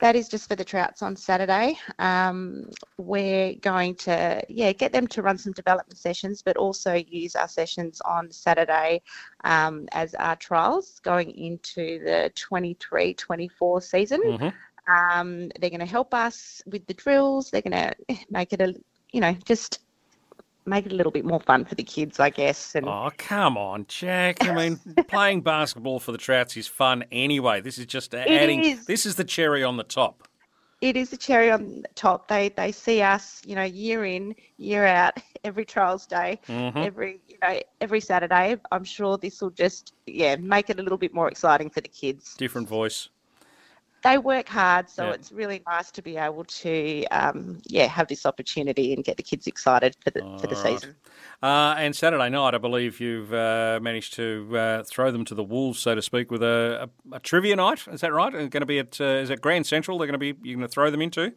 That 0.00 0.16
is 0.16 0.28
just 0.28 0.48
for 0.48 0.56
the 0.56 0.64
Trouts 0.64 1.02
on 1.02 1.14
Saturday. 1.14 1.78
Um, 1.98 2.70
we're 2.96 3.54
going 3.56 3.94
to 3.96 4.42
yeah 4.48 4.72
get 4.72 4.92
them 4.92 5.06
to 5.08 5.22
run 5.22 5.36
some 5.36 5.52
development 5.52 5.98
sessions, 5.98 6.42
but 6.42 6.56
also 6.56 6.94
use 6.94 7.36
our 7.36 7.48
sessions 7.48 8.00
on 8.02 8.30
Saturday 8.30 9.02
um, 9.44 9.86
as 9.92 10.14
our 10.14 10.36
trials 10.36 11.00
going 11.00 11.30
into 11.32 12.02
the 12.02 12.32
23-24 12.34 13.82
season. 13.82 14.22
Mm-hmm. 14.22 14.92
Um, 14.92 15.50
they're 15.60 15.70
going 15.70 15.80
to 15.80 15.86
help 15.86 16.14
us 16.14 16.62
with 16.66 16.86
the 16.86 16.94
drills. 16.94 17.50
They're 17.50 17.62
going 17.62 17.72
to 17.72 17.94
make 18.30 18.54
it 18.54 18.62
a 18.62 18.74
you 19.12 19.20
know 19.20 19.34
just 19.44 19.80
make 20.66 20.86
it 20.86 20.92
a 20.92 20.94
little 20.94 21.12
bit 21.12 21.24
more 21.24 21.40
fun 21.40 21.64
for 21.64 21.74
the 21.74 21.82
kids, 21.82 22.20
I 22.20 22.30
guess. 22.30 22.74
And 22.74 22.88
oh, 22.88 23.10
come 23.16 23.56
on, 23.56 23.86
Jack. 23.88 24.46
I 24.46 24.54
mean, 24.54 24.80
playing 25.08 25.42
basketball 25.42 26.00
for 26.00 26.12
the 26.12 26.18
Trouts 26.18 26.56
is 26.56 26.66
fun 26.66 27.04
anyway. 27.10 27.60
This 27.60 27.78
is 27.78 27.86
just 27.86 28.14
adding. 28.14 28.64
Is. 28.64 28.86
This 28.86 29.06
is 29.06 29.16
the 29.16 29.24
cherry 29.24 29.64
on 29.64 29.76
the 29.76 29.84
top. 29.84 30.28
It 30.80 30.96
is 30.96 31.10
the 31.10 31.18
cherry 31.18 31.50
on 31.50 31.82
the 31.82 31.88
top. 31.94 32.28
They 32.28 32.48
they 32.48 32.72
see 32.72 33.02
us, 33.02 33.42
you 33.44 33.54
know, 33.54 33.64
year 33.64 34.04
in, 34.04 34.34
year 34.56 34.86
out, 34.86 35.18
every 35.44 35.64
trials 35.64 36.06
day, 36.06 36.40
mm-hmm. 36.48 36.78
every 36.78 37.20
you 37.28 37.36
know, 37.42 37.60
every 37.80 38.00
Saturday. 38.00 38.56
I'm 38.72 38.84
sure 38.84 39.18
this 39.18 39.42
will 39.42 39.50
just 39.50 39.92
yeah 40.06 40.36
make 40.36 40.70
it 40.70 40.78
a 40.78 40.82
little 40.82 40.98
bit 40.98 41.12
more 41.12 41.28
exciting 41.28 41.70
for 41.70 41.80
the 41.80 41.88
kids. 41.88 42.34
Different 42.36 42.68
voice 42.68 43.08
they 44.02 44.18
work 44.18 44.48
hard, 44.48 44.88
so 44.88 45.06
yeah. 45.06 45.12
it's 45.12 45.30
really 45.30 45.62
nice 45.66 45.90
to 45.90 46.02
be 46.02 46.16
able 46.16 46.44
to, 46.44 47.04
um, 47.10 47.60
yeah, 47.66 47.86
have 47.86 48.08
this 48.08 48.24
opportunity 48.24 48.94
and 48.94 49.04
get 49.04 49.16
the 49.16 49.22
kids 49.22 49.46
excited 49.46 49.96
for 50.02 50.10
the 50.10 50.20
for 50.40 50.46
the 50.46 50.54
right. 50.56 50.78
season. 50.78 50.96
Uh, 51.42 51.74
and 51.76 51.94
Saturday 51.94 52.28
night, 52.30 52.54
I 52.54 52.58
believe 52.58 53.00
you've 53.00 53.32
uh, 53.32 53.78
managed 53.82 54.14
to 54.14 54.56
uh, 54.56 54.82
throw 54.84 55.10
them 55.10 55.24
to 55.26 55.34
the 55.34 55.42
wolves, 55.42 55.80
so 55.80 55.94
to 55.94 56.02
speak, 56.02 56.30
with 56.30 56.42
a, 56.42 56.88
a, 57.12 57.16
a 57.16 57.20
trivia 57.20 57.56
night. 57.56 57.86
Is 57.88 58.00
that 58.00 58.12
right? 58.12 58.32
Going 58.32 58.50
to 58.50 58.66
be 58.66 58.78
at 58.78 59.00
uh, 59.00 59.04
is 59.04 59.30
it 59.30 59.40
Grand 59.40 59.66
Central? 59.66 59.98
They're 59.98 60.06
going 60.06 60.18
to 60.18 60.18
be 60.18 60.34
you're 60.42 60.56
going 60.56 60.68
to 60.68 60.72
throw 60.72 60.90
them 60.90 61.02
into. 61.02 61.32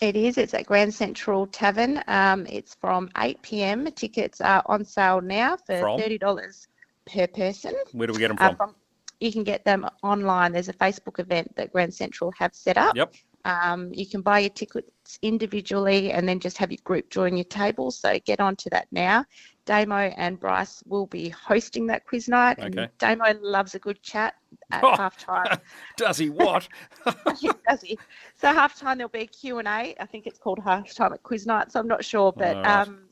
It 0.00 0.14
is. 0.14 0.38
It's 0.38 0.54
at 0.54 0.66
Grand 0.66 0.94
Central 0.94 1.48
Tavern. 1.48 2.02
Um, 2.06 2.46
it's 2.46 2.76
from 2.76 3.10
8 3.16 3.42
p.m. 3.42 3.90
Tickets 3.92 4.40
are 4.40 4.62
on 4.66 4.84
sale 4.84 5.20
now 5.20 5.56
for 5.56 5.78
from? 5.78 5.98
thirty 5.98 6.18
dollars 6.18 6.68
per 7.06 7.26
person. 7.26 7.74
Where 7.92 8.06
do 8.06 8.12
we 8.12 8.20
get 8.20 8.28
them 8.28 8.36
from? 8.36 8.56
from 8.56 8.74
you 9.20 9.32
can 9.32 9.44
get 9.44 9.64
them 9.64 9.86
online. 10.02 10.52
There's 10.52 10.68
a 10.68 10.72
Facebook 10.74 11.18
event 11.18 11.54
that 11.56 11.72
Grand 11.72 11.92
Central 11.92 12.32
have 12.38 12.54
set 12.54 12.76
up. 12.78 12.96
Yep. 12.96 13.14
Um, 13.44 13.90
you 13.94 14.06
can 14.06 14.20
buy 14.20 14.40
your 14.40 14.50
tickets 14.50 15.18
individually 15.22 16.12
and 16.12 16.28
then 16.28 16.38
just 16.40 16.58
have 16.58 16.70
your 16.70 16.80
group 16.84 17.08
join 17.08 17.36
your 17.36 17.44
table. 17.44 17.90
So 17.90 18.18
get 18.24 18.40
onto 18.40 18.68
that 18.70 18.88
now. 18.90 19.24
Damo 19.64 20.12
and 20.16 20.38
Bryce 20.40 20.82
will 20.86 21.06
be 21.06 21.28
hosting 21.28 21.86
that 21.86 22.04
quiz 22.06 22.28
night. 22.28 22.58
Okay. 22.58 22.66
And 22.66 22.88
Damo 22.98 23.38
loves 23.40 23.74
a 23.74 23.78
good 23.78 24.02
chat 24.02 24.34
at 24.70 24.82
Oh. 24.82 24.96
half 24.96 25.18
time. 25.18 25.58
Does 25.96 26.18
he 26.18 26.30
what? 26.30 26.68
Does 27.68 27.82
he? 27.82 27.98
So 28.34 28.52
half 28.52 28.78
time 28.78 28.98
there'll 28.98 29.10
be 29.10 29.20
a 29.20 29.26
Q&A. 29.26 29.62
I 29.66 30.06
think 30.06 30.26
it's 30.26 30.38
called 30.38 30.58
half 30.64 30.92
time 30.94 31.12
at 31.12 31.22
quiz 31.22 31.46
night. 31.46 31.70
So 31.72 31.80
I'm 31.80 31.88
not 31.88 32.04
sure, 32.04 32.32
but 32.32 32.56
right. 32.56 32.80
um, 32.82 33.07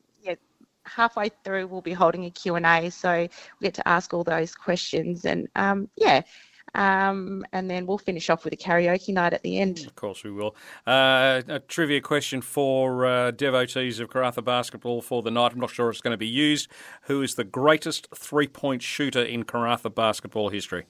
halfway 0.86 1.30
through 1.44 1.66
we'll 1.66 1.80
be 1.80 1.92
holding 1.92 2.24
a 2.24 2.30
Q&A. 2.30 2.90
So 2.90 3.28
we 3.60 3.64
get 3.64 3.74
to 3.74 3.88
ask 3.88 4.14
all 4.14 4.24
those 4.24 4.54
questions 4.54 5.24
and 5.24 5.48
um, 5.56 5.88
yeah. 5.96 6.22
Um, 6.74 7.46
and 7.52 7.70
then 7.70 7.86
we'll 7.86 7.96
finish 7.96 8.28
off 8.28 8.44
with 8.44 8.52
a 8.52 8.56
karaoke 8.56 9.08
night 9.14 9.32
at 9.32 9.42
the 9.42 9.58
end. 9.58 9.86
Of 9.86 9.94
course, 9.94 10.24
we 10.24 10.30
will. 10.30 10.54
Uh, 10.86 11.40
a 11.48 11.60
trivia 11.60 12.02
question 12.02 12.42
for 12.42 13.06
uh, 13.06 13.30
devotees 13.30 13.98
of 13.98 14.10
Karratha 14.10 14.44
basketball 14.44 15.00
for 15.00 15.22
the 15.22 15.30
night. 15.30 15.52
I'm 15.52 15.60
not 15.60 15.70
sure 15.70 15.88
it's 15.88 16.02
going 16.02 16.12
to 16.12 16.18
be 16.18 16.26
used. 16.26 16.68
Who 17.02 17.22
is 17.22 17.36
the 17.36 17.44
greatest 17.44 18.08
three 18.14 18.48
point 18.48 18.82
shooter 18.82 19.22
in 19.22 19.44
Karratha 19.44 19.94
basketball 19.94 20.50
history? 20.50 20.84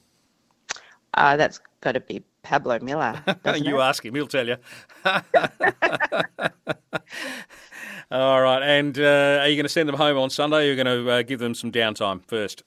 Uh, 1.14 1.36
that's 1.36 1.60
got 1.80 1.92
to 1.92 2.00
be 2.00 2.24
Pablo 2.42 2.80
Miller. 2.80 3.22
you 3.56 3.78
it? 3.78 3.82
ask 3.82 4.04
him, 4.04 4.14
he'll 4.14 4.26
tell 4.26 4.46
you. 4.46 4.56
All 8.10 8.40
right. 8.40 8.62
And 8.62 8.98
uh, 8.98 9.40
are 9.40 9.48
you 9.48 9.56
going 9.56 9.64
to 9.64 9.68
send 9.68 9.88
them 9.88 9.96
home 9.96 10.16
on 10.16 10.30
Sunday 10.30 10.56
or 10.56 10.60
are 10.60 10.64
you 10.64 10.76
going 10.76 11.04
to 11.04 11.10
uh, 11.10 11.22
give 11.22 11.40
them 11.40 11.54
some 11.54 11.72
downtime 11.72 12.24
first? 12.26 12.62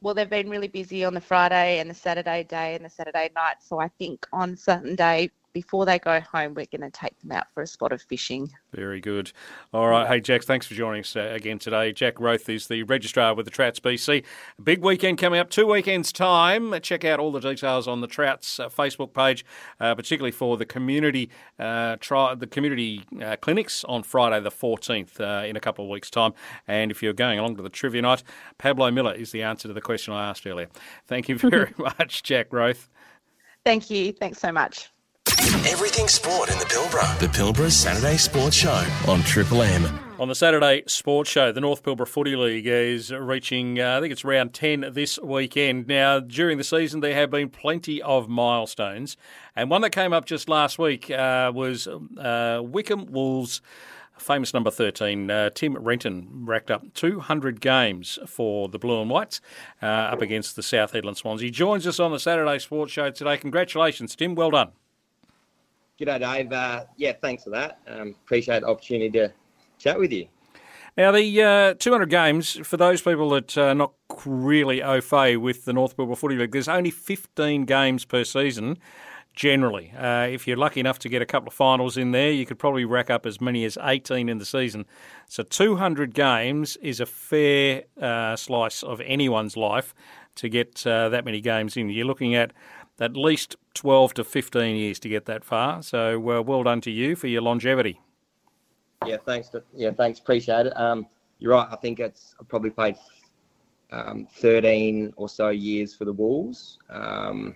Well, 0.00 0.14
they've 0.14 0.28
been 0.28 0.50
really 0.50 0.68
busy 0.68 1.04
on 1.04 1.14
the 1.14 1.20
Friday 1.20 1.78
and 1.78 1.88
the 1.88 1.94
Saturday 1.94 2.44
day 2.44 2.74
and 2.74 2.84
the 2.84 2.90
Saturday 2.90 3.30
night. 3.34 3.56
So 3.60 3.80
I 3.80 3.88
think 3.88 4.26
on 4.32 4.56
Sunday, 4.56 5.30
before 5.54 5.86
they 5.86 5.98
go 6.00 6.20
home, 6.20 6.52
we're 6.52 6.66
going 6.66 6.82
to 6.82 6.90
take 6.90 7.18
them 7.20 7.32
out 7.32 7.46
for 7.54 7.62
a 7.62 7.66
spot 7.66 7.92
of 7.92 8.02
fishing. 8.02 8.50
Very 8.72 9.00
good. 9.00 9.32
All 9.72 9.88
right. 9.88 10.06
Hey, 10.06 10.20
Jack, 10.20 10.42
thanks 10.42 10.66
for 10.66 10.74
joining 10.74 11.00
us 11.00 11.14
uh, 11.14 11.30
again 11.32 11.60
today. 11.60 11.92
Jack 11.92 12.20
Roth 12.20 12.48
is 12.48 12.66
the 12.66 12.82
registrar 12.82 13.34
with 13.34 13.46
the 13.46 13.52
Trouts 13.52 13.78
BC. 13.78 14.24
Big 14.62 14.82
weekend 14.82 15.16
coming 15.18 15.38
up, 15.38 15.48
two 15.48 15.66
weekends' 15.66 16.12
time. 16.12 16.78
Check 16.80 17.04
out 17.04 17.20
all 17.20 17.30
the 17.30 17.40
details 17.40 17.86
on 17.86 18.00
the 18.00 18.08
Trouts 18.08 18.58
uh, 18.58 18.68
Facebook 18.68 19.14
page, 19.14 19.46
uh, 19.78 19.94
particularly 19.94 20.32
for 20.32 20.56
the 20.56 20.66
community 20.66 21.30
uh, 21.58 21.96
tri- 22.00 22.34
the 22.34 22.48
community 22.48 23.04
uh, 23.22 23.36
clinics 23.36 23.84
on 23.84 24.02
Friday 24.02 24.40
the 24.40 24.50
14th 24.50 25.20
uh, 25.20 25.46
in 25.46 25.56
a 25.56 25.60
couple 25.60 25.84
of 25.84 25.90
weeks' 25.90 26.10
time. 26.10 26.34
And 26.66 26.90
if 26.90 27.00
you're 27.00 27.12
going 27.12 27.38
along 27.38 27.56
to 27.56 27.62
the 27.62 27.68
trivia 27.68 28.02
night, 28.02 28.24
Pablo 28.58 28.90
Miller 28.90 29.14
is 29.14 29.30
the 29.30 29.42
answer 29.42 29.68
to 29.68 29.74
the 29.74 29.80
question 29.80 30.12
I 30.12 30.28
asked 30.28 30.46
earlier. 30.46 30.68
Thank 31.06 31.28
you 31.28 31.38
very 31.38 31.72
much, 31.78 32.24
Jack 32.24 32.52
Roth. 32.52 32.90
Thank 33.64 33.88
you. 33.88 34.12
Thanks 34.12 34.40
so 34.40 34.50
much. 34.50 34.90
Everything 35.66 36.08
sport 36.08 36.52
in 36.52 36.58
the 36.58 36.66
Pilbara. 36.66 37.18
The 37.18 37.26
Pilbara 37.26 37.70
Saturday 37.70 38.18
Sports 38.18 38.54
Show 38.54 38.86
on 39.08 39.22
Triple 39.22 39.62
M. 39.62 39.98
On 40.18 40.28
the 40.28 40.34
Saturday 40.34 40.82
Sports 40.86 41.30
Show, 41.30 41.52
the 41.52 41.60
North 41.62 41.82
Pilbara 41.82 42.06
Footy 42.06 42.36
League 42.36 42.66
is 42.66 43.10
reaching, 43.10 43.80
uh, 43.80 43.96
I 43.96 44.00
think 44.00 44.12
it's 44.12 44.26
round 44.26 44.52
10 44.52 44.90
this 44.92 45.18
weekend. 45.20 45.86
Now, 45.86 46.20
during 46.20 46.58
the 46.58 46.64
season, 46.64 47.00
there 47.00 47.14
have 47.14 47.30
been 47.30 47.48
plenty 47.48 48.02
of 48.02 48.28
milestones, 48.28 49.16
and 49.56 49.70
one 49.70 49.80
that 49.80 49.90
came 49.90 50.12
up 50.12 50.26
just 50.26 50.50
last 50.50 50.78
week 50.78 51.10
uh, 51.10 51.50
was 51.54 51.88
uh, 51.88 52.60
Wickham 52.62 53.06
Wolves. 53.06 53.62
Famous 54.18 54.52
number 54.52 54.70
13, 54.70 55.30
uh, 55.30 55.50
Tim 55.50 55.76
Renton, 55.78 56.44
racked 56.44 56.70
up 56.70 56.92
200 56.92 57.60
games 57.60 58.18
for 58.26 58.68
the 58.68 58.78
Blue 58.78 59.00
and 59.00 59.10
Whites 59.10 59.40
uh, 59.82 59.86
up 59.86 60.20
against 60.20 60.56
the 60.56 60.62
South 60.62 60.92
Hedland 60.92 61.16
Swans. 61.16 61.40
He 61.40 61.50
joins 61.50 61.86
us 61.86 61.98
on 61.98 62.12
the 62.12 62.20
Saturday 62.20 62.58
Sports 62.58 62.92
Show 62.92 63.10
today. 63.10 63.38
Congratulations, 63.38 64.14
Tim. 64.14 64.34
Well 64.34 64.50
done. 64.50 64.70
G'day, 66.00 66.18
Dave. 66.18 66.52
Uh, 66.52 66.84
yeah, 66.96 67.12
thanks 67.20 67.44
for 67.44 67.50
that. 67.50 67.78
Um, 67.86 68.16
appreciate 68.24 68.60
the 68.60 68.68
opportunity 68.68 69.10
to 69.10 69.32
chat 69.78 69.98
with 69.98 70.12
you. 70.12 70.26
Now, 70.96 71.10
the 71.12 71.42
uh, 71.42 71.74
200 71.74 72.08
games, 72.08 72.54
for 72.66 72.76
those 72.76 73.02
people 73.02 73.30
that 73.30 73.56
are 73.58 73.74
not 73.74 73.92
really 74.24 74.82
au 74.82 75.00
fait 75.00 75.36
with 75.36 75.64
the 75.64 75.72
North 75.72 75.96
Pilbara 75.96 76.16
Footy 76.16 76.36
League, 76.36 76.52
there's 76.52 76.68
only 76.68 76.90
15 76.90 77.64
games 77.64 78.04
per 78.04 78.24
season 78.24 78.78
generally. 79.34 79.92
Uh, 79.98 80.28
if 80.30 80.46
you're 80.46 80.56
lucky 80.56 80.80
enough 80.80 81.00
to 81.00 81.08
get 81.08 81.20
a 81.20 81.26
couple 81.26 81.48
of 81.48 81.54
finals 81.54 81.96
in 81.96 82.12
there, 82.12 82.30
you 82.30 82.46
could 82.46 82.58
probably 82.58 82.84
rack 82.84 83.10
up 83.10 83.26
as 83.26 83.40
many 83.40 83.64
as 83.64 83.76
18 83.82 84.28
in 84.28 84.38
the 84.38 84.44
season. 84.44 84.86
So 85.28 85.42
200 85.42 86.14
games 86.14 86.76
is 86.76 87.00
a 87.00 87.06
fair 87.06 87.84
uh, 88.00 88.36
slice 88.36 88.82
of 88.82 89.00
anyone's 89.00 89.56
life 89.56 89.94
to 90.36 90.48
get 90.48 90.86
uh, 90.86 91.08
that 91.08 91.24
many 91.24 91.40
games 91.40 91.76
in. 91.76 91.88
You're 91.88 92.06
looking 92.06 92.34
at 92.34 92.52
at 93.00 93.16
least 93.16 93.56
12 93.74 94.14
to 94.14 94.24
15 94.24 94.76
years 94.76 94.98
to 95.00 95.08
get 95.08 95.26
that 95.26 95.44
far. 95.44 95.82
So 95.82 96.16
uh, 96.30 96.42
well 96.42 96.62
done 96.62 96.80
to 96.82 96.90
you 96.90 97.16
for 97.16 97.26
your 97.26 97.42
longevity. 97.42 98.00
Yeah, 99.06 99.16
thanks. 99.24 99.48
To, 99.50 99.62
yeah, 99.74 99.90
thanks. 99.90 100.18
Appreciate 100.18 100.66
it. 100.66 100.78
Um, 100.78 101.06
you're 101.38 101.52
right. 101.52 101.68
I 101.70 101.76
think 101.76 102.00
it's 102.00 102.34
I 102.40 102.44
probably 102.44 102.70
played 102.70 102.96
um, 103.90 104.26
13 104.36 105.12
or 105.16 105.28
so 105.28 105.50
years 105.50 105.94
for 105.94 106.04
the 106.04 106.12
Wolves, 106.12 106.78
um, 106.90 107.54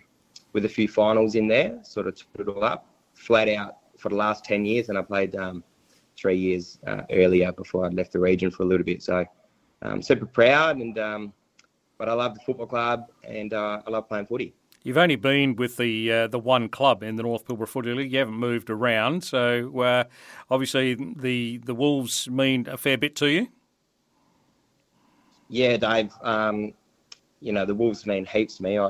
with 0.53 0.65
a 0.65 0.69
few 0.69 0.89
finals 0.89 1.35
in 1.35 1.49
there. 1.49 1.79
Sort 1.83 2.07
of 2.07 2.21
put 2.35 2.47
it 2.47 2.51
all 2.51 2.65
up, 2.65 2.87
flat 3.15 3.49
out 3.49 3.79
for 3.99 4.09
the 4.11 4.17
last 4.17 4.45
10 4.45 4.65
years, 4.65 4.89
and 4.89 4.99
I 4.99 5.03
played 5.03 5.35
um, 5.37 5.65
three 6.17 6.37
years 6.37 6.79
uh, 6.87 7.03
earlier 7.11 7.53
before 7.53 7.87
I 7.87 7.89
left 7.89 8.13
the 8.13 8.21
region 8.21 8.51
for 8.51 8.65
a 8.65 8.67
little 8.67 8.85
bit. 8.85 9.03
So, 9.03 9.25
I'm 9.83 10.03
super 10.03 10.27
proud, 10.27 10.79
and 10.79 10.99
um, 10.99 11.33
but 11.99 12.09
I 12.09 12.13
love 12.13 12.35
the 12.35 12.41
football 12.41 12.67
club, 12.67 13.07
and 13.25 13.55
uh, 13.55 13.81
I 13.87 13.91
love 13.91 14.09
playing 14.09 14.27
footy. 14.27 14.55
You've 14.89 14.97
only 14.97 15.17
been 15.17 15.55
with 15.55 15.77
the 15.77 16.11
uh, 16.11 16.29
the 16.29 16.39
one 16.39 16.71
club 16.71 17.03
in 17.03 17.17
the 17.17 17.23
North 17.23 17.45
Pilbara 17.45 17.69
Footy 17.69 17.93
League. 17.93 18.11
You 18.11 18.21
haven't 18.21 18.39
moved 18.39 18.71
around, 18.71 19.23
so 19.23 19.81
uh, 19.81 20.05
obviously 20.51 20.95
the 20.95 21.59
the 21.59 21.75
Wolves 21.75 22.27
mean 22.31 22.67
a 22.67 22.79
fair 22.79 22.97
bit 22.97 23.15
to 23.17 23.27
you. 23.27 23.49
Yeah, 25.51 25.77
Dave. 25.77 26.11
Um, 26.23 26.73
you 27.41 27.53
know 27.53 27.67
the 27.67 27.75
Wolves 27.75 28.07
mean 28.07 28.25
heaps 28.25 28.57
to 28.57 28.63
me. 28.63 28.81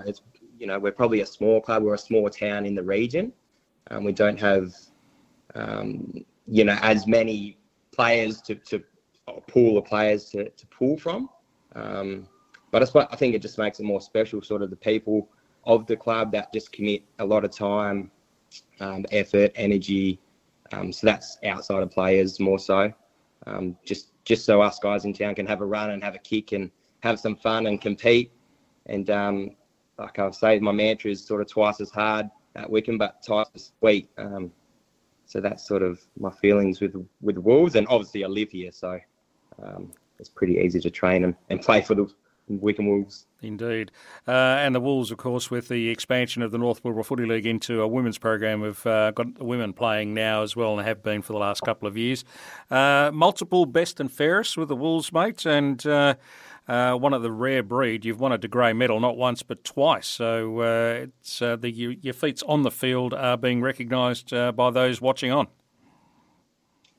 You 0.60 0.68
know 0.68 0.78
we're 0.78 0.92
probably 0.92 1.22
a 1.22 1.26
small 1.26 1.60
club. 1.60 1.82
We're 1.82 1.94
a 1.94 1.98
small 1.98 2.30
town 2.30 2.64
in 2.64 2.76
the 2.76 2.82
region, 2.84 3.32
Um, 3.90 4.04
we 4.04 4.12
don't 4.12 4.38
have, 4.38 4.72
um, 5.56 6.24
you 6.46 6.62
know, 6.62 6.78
as 6.80 7.08
many 7.08 7.58
players 7.90 8.40
to, 8.42 8.54
to 8.54 8.84
pool 9.48 9.76
of 9.78 9.84
players 9.84 10.30
to, 10.30 10.48
to 10.48 10.66
pull 10.68 10.96
from. 10.96 11.28
Um, 11.74 12.28
but 12.70 12.84
I, 12.84 13.08
I 13.10 13.16
think 13.16 13.34
it 13.34 13.42
just 13.42 13.58
makes 13.58 13.80
it 13.80 13.82
more 13.82 14.00
special, 14.00 14.42
sort 14.42 14.62
of 14.62 14.70
the 14.70 14.76
people 14.76 15.28
of 15.68 15.86
the 15.86 15.96
club 15.96 16.32
that 16.32 16.52
just 16.52 16.72
commit 16.72 17.02
a 17.20 17.24
lot 17.24 17.44
of 17.44 17.52
time, 17.52 18.10
um, 18.80 19.04
effort, 19.12 19.52
energy. 19.54 20.18
Um, 20.72 20.92
so 20.92 21.06
that's 21.06 21.38
outside 21.44 21.82
of 21.82 21.90
players 21.90 22.40
more 22.40 22.58
so. 22.58 22.92
Um, 23.46 23.76
just 23.84 24.08
just 24.24 24.44
so 24.44 24.60
us 24.60 24.78
guys 24.78 25.04
in 25.04 25.12
town 25.12 25.34
can 25.34 25.46
have 25.46 25.60
a 25.60 25.66
run 25.66 25.90
and 25.90 26.02
have 26.02 26.14
a 26.14 26.18
kick 26.18 26.52
and 26.52 26.70
have 27.00 27.20
some 27.20 27.36
fun 27.36 27.66
and 27.66 27.80
compete. 27.80 28.32
And 28.86 29.08
um, 29.10 29.56
like 29.98 30.18
I've 30.18 30.34
said, 30.34 30.60
my 30.62 30.72
mantra 30.72 31.10
is 31.10 31.24
sort 31.24 31.40
of 31.40 31.48
twice 31.48 31.80
as 31.80 31.90
hard 31.90 32.28
at 32.56 32.68
Wickham, 32.68 32.98
but 32.98 33.22
twice 33.24 33.46
as 33.54 33.72
sweet. 33.78 34.08
Um, 34.18 34.50
so 35.26 35.40
that's 35.40 35.66
sort 35.68 35.82
of 35.82 36.00
my 36.18 36.30
feelings 36.30 36.80
with 36.80 36.94
with 37.20 37.36
Wolves, 37.36 37.76
and 37.76 37.86
obviously 37.88 38.24
I 38.24 38.28
live 38.28 38.50
here, 38.50 38.72
so 38.72 38.98
um, 39.62 39.92
it's 40.18 40.30
pretty 40.30 40.56
easy 40.58 40.80
to 40.80 40.90
train 40.90 41.24
and, 41.24 41.34
and 41.50 41.60
play 41.60 41.82
for 41.82 41.94
the 41.94 42.10
Wickham 42.48 42.86
Wolves. 42.86 43.26
Indeed. 43.40 43.92
Uh, 44.26 44.32
and 44.32 44.74
the 44.74 44.80
Wolves, 44.80 45.10
of 45.10 45.18
course, 45.18 45.50
with 45.50 45.68
the 45.68 45.90
expansion 45.90 46.42
of 46.42 46.50
the 46.50 46.58
North 46.58 46.82
Pilbara 46.82 47.04
Footy 47.04 47.24
League 47.24 47.46
into 47.46 47.82
a 47.82 47.88
women's 47.88 48.18
program, 48.18 48.62
have 48.62 48.84
uh, 48.86 49.10
got 49.12 49.34
the 49.36 49.44
women 49.44 49.72
playing 49.72 50.12
now 50.12 50.42
as 50.42 50.56
well 50.56 50.76
and 50.76 50.86
have 50.86 51.02
been 51.02 51.22
for 51.22 51.32
the 51.32 51.38
last 51.38 51.62
couple 51.62 51.86
of 51.86 51.96
years. 51.96 52.24
Uh, 52.70 53.10
multiple 53.12 53.64
best 53.64 54.00
and 54.00 54.10
fairest 54.10 54.56
with 54.56 54.68
the 54.68 54.76
Wolves, 54.76 55.12
mates, 55.12 55.46
and 55.46 55.86
uh, 55.86 56.14
uh, 56.66 56.94
one 56.94 57.12
of 57.14 57.22
the 57.22 57.30
rare 57.30 57.62
breed. 57.62 58.04
You've 58.04 58.20
won 58.20 58.32
a 58.32 58.38
De 58.38 58.48
Grey 58.48 58.72
medal 58.72 58.98
not 58.98 59.16
once 59.16 59.42
but 59.42 59.62
twice. 59.62 60.06
So 60.06 60.60
uh, 60.60 61.06
it's 61.06 61.38
the, 61.38 61.70
your 61.70 62.14
feats 62.14 62.42
on 62.42 62.62
the 62.62 62.70
field 62.72 63.14
are 63.14 63.36
being 63.36 63.60
recognised 63.62 64.30
by 64.30 64.70
those 64.70 65.00
watching 65.00 65.30
on. 65.30 65.46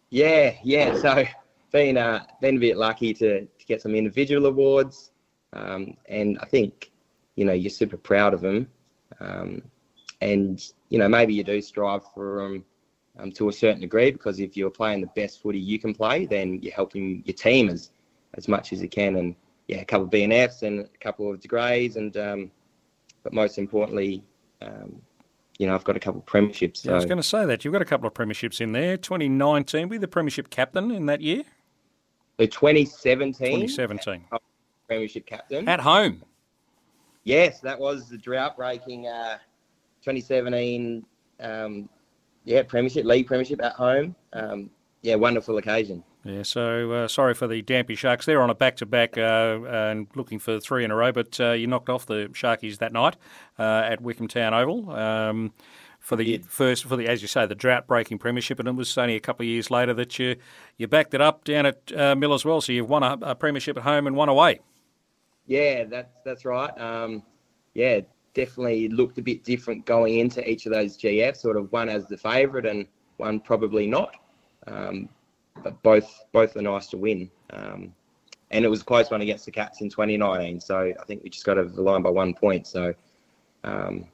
Yeah, 0.09 0.55
yeah. 0.63 0.95
So 0.97 1.25
been 1.71 1.95
been 2.41 2.57
a 2.57 2.59
bit 2.59 2.77
lucky 2.77 3.13
to, 3.15 3.41
to 3.41 3.65
get 3.67 3.81
some 3.81 3.93
individual 3.93 4.45
awards. 4.45 5.11
Um, 5.53 5.95
and 6.07 6.37
I 6.41 6.45
think, 6.45 6.91
you 7.35 7.45
know, 7.45 7.53
you're 7.53 7.69
super 7.69 7.97
proud 7.97 8.33
of 8.33 8.41
them. 8.41 8.67
Um, 9.19 9.61
and, 10.21 10.63
you 10.89 10.99
know, 10.99 11.07
maybe 11.07 11.33
you 11.33 11.43
do 11.43 11.61
strive 11.61 12.03
for 12.13 12.41
them 12.41 12.65
um, 13.17 13.31
to 13.33 13.49
a 13.49 13.53
certain 13.53 13.81
degree 13.81 14.11
because 14.11 14.39
if 14.39 14.55
you're 14.55 14.69
playing 14.69 15.01
the 15.01 15.07
best 15.07 15.41
footy 15.41 15.59
you 15.59 15.79
can 15.79 15.93
play, 15.93 16.25
then 16.25 16.59
you're 16.61 16.73
helping 16.73 17.23
your 17.25 17.35
team 17.35 17.69
as, 17.69 17.91
as 18.35 18.47
much 18.47 18.73
as 18.73 18.81
you 18.81 18.89
can. 18.89 19.15
And, 19.15 19.35
yeah, 19.67 19.77
a 19.77 19.85
couple 19.85 20.05
of 20.05 20.11
BNFs 20.11 20.63
and 20.63 20.81
a 20.81 20.87
couple 20.99 21.31
of 21.31 21.39
degrees. 21.39 21.95
And, 21.95 22.15
um, 22.17 22.51
but 23.23 23.33
most 23.33 23.57
importantly, 23.57 24.23
um, 24.61 25.01
you 25.57 25.67
know, 25.67 25.75
I've 25.75 25.83
got 25.83 25.95
a 25.95 25.99
couple 25.99 26.21
of 26.21 26.25
premierships. 26.25 26.77
So. 26.77 26.89
Yeah, 26.89 26.93
I 26.93 26.95
was 26.95 27.05
going 27.05 27.17
to 27.17 27.23
say 27.23 27.45
that. 27.45 27.63
You've 27.65 27.73
got 27.73 27.81
a 27.81 27.85
couple 27.85 28.07
of 28.07 28.13
premierships 28.13 28.61
in 28.61 28.71
there. 28.71 28.97
2019, 28.97 29.89
were 29.89 29.95
you 29.95 29.99
the 29.99 30.07
premiership 30.07 30.49
captain 30.49 30.89
in 30.91 31.05
that 31.07 31.21
year? 31.21 31.43
So 32.39 32.45
2017. 32.45 33.67
2017 33.67 34.25
premiership 34.89 35.25
captain. 35.27 35.69
At 35.69 35.79
home. 35.79 36.23
Yes, 37.23 37.59
that 37.59 37.79
was 37.79 38.09
the 38.09 38.17
drought 38.17 38.57
breaking 38.57 39.07
uh, 39.07 39.37
2017. 40.01 41.05
Um, 41.39 41.87
yeah, 42.43 42.63
premiership, 42.63 43.05
league 43.05 43.27
premiership 43.27 43.63
at 43.63 43.73
home. 43.73 44.15
Um, 44.33 44.71
yeah, 45.03 45.15
wonderful 45.15 45.57
occasion. 45.57 46.03
Yeah, 46.25 46.43
so 46.43 46.91
uh, 46.91 47.07
sorry 47.07 47.33
for 47.33 47.47
the 47.47 47.61
Dampier 47.61 47.95
Sharks. 47.95 48.25
They're 48.25 48.41
on 48.41 48.49
a 48.49 48.55
back 48.55 48.77
to 48.77 48.85
back 48.85 49.15
and 49.15 50.07
looking 50.15 50.39
for 50.39 50.59
three 50.59 50.83
in 50.83 50.91
a 50.91 50.95
row, 50.95 51.11
but 51.11 51.39
uh, 51.39 51.51
you 51.51 51.67
knocked 51.67 51.89
off 51.89 52.07
the 52.07 52.29
Sharkies 52.33 52.79
that 52.79 52.91
night 52.91 53.15
uh, 53.57 53.83
at 53.85 54.01
Wickham 54.01 54.27
Town 54.27 54.53
Oval. 54.53 54.91
Um, 54.91 55.53
for 55.99 56.15
the 56.15 56.25
yeah. 56.25 56.37
first, 56.47 56.85
for 56.85 56.97
the 56.97 57.07
as 57.07 57.21
you 57.21 57.27
say, 57.27 57.45
the 57.45 57.55
drought 57.55 57.85
breaking 57.85 58.17
premiership, 58.17 58.59
and 58.59 58.67
it 58.67 58.75
was 58.75 58.97
only 58.97 59.15
a 59.15 59.19
couple 59.19 59.43
of 59.43 59.47
years 59.47 59.69
later 59.69 59.93
that 59.93 60.17
you 60.17 60.35
you 60.77 60.87
backed 60.87 61.13
it 61.13 61.21
up 61.21 61.43
down 61.43 61.65
at 61.65 61.91
uh, 61.95 62.15
Mill 62.15 62.33
as 62.33 62.43
well. 62.43 62.61
So 62.61 62.71
you've 62.71 62.89
won 62.89 63.03
a, 63.03 63.17
a 63.21 63.35
premiership 63.35 63.77
at 63.77 63.83
home 63.83 64.07
and 64.07 64.15
one 64.15 64.29
away. 64.29 64.59
Yeah, 65.49 65.85
that's 65.85 66.13
that's 66.23 66.45
right. 66.45 66.69
Um, 66.79 67.23
yeah, 67.73 68.01
definitely 68.35 68.87
looked 68.87 69.17
a 69.17 69.21
bit 69.21 69.43
different 69.43 69.83
going 69.83 70.19
into 70.19 70.47
each 70.47 70.67
of 70.67 70.71
those 70.71 70.95
GFs. 70.95 71.37
Sort 71.37 71.57
of 71.57 71.71
one 71.71 71.89
as 71.89 72.05
the 72.05 72.17
favourite 72.17 72.67
and 72.67 72.85
one 73.17 73.39
probably 73.39 73.87
not. 73.87 74.15
Um, 74.67 75.09
but 75.63 75.81
both 75.81 76.07
both 76.31 76.55
are 76.55 76.61
nice 76.61 76.85
to 76.89 76.97
win. 76.97 77.31
Um, 77.49 77.93
and 78.51 78.63
it 78.63 78.67
was 78.67 78.81
a 78.81 78.85
close 78.85 79.09
one 79.09 79.21
against 79.21 79.45
the 79.45 79.51
Cats 79.51 79.81
in 79.81 79.89
2019. 79.89 80.61
So 80.61 80.93
I 80.99 81.05
think 81.05 81.23
we 81.23 81.31
just 81.31 81.45
got 81.45 81.57
over 81.57 81.69
the 81.69 81.81
line 81.81 82.03
by 82.03 82.11
one 82.11 82.35
point. 82.35 82.67
So. 82.67 82.93
Um, 83.63 84.05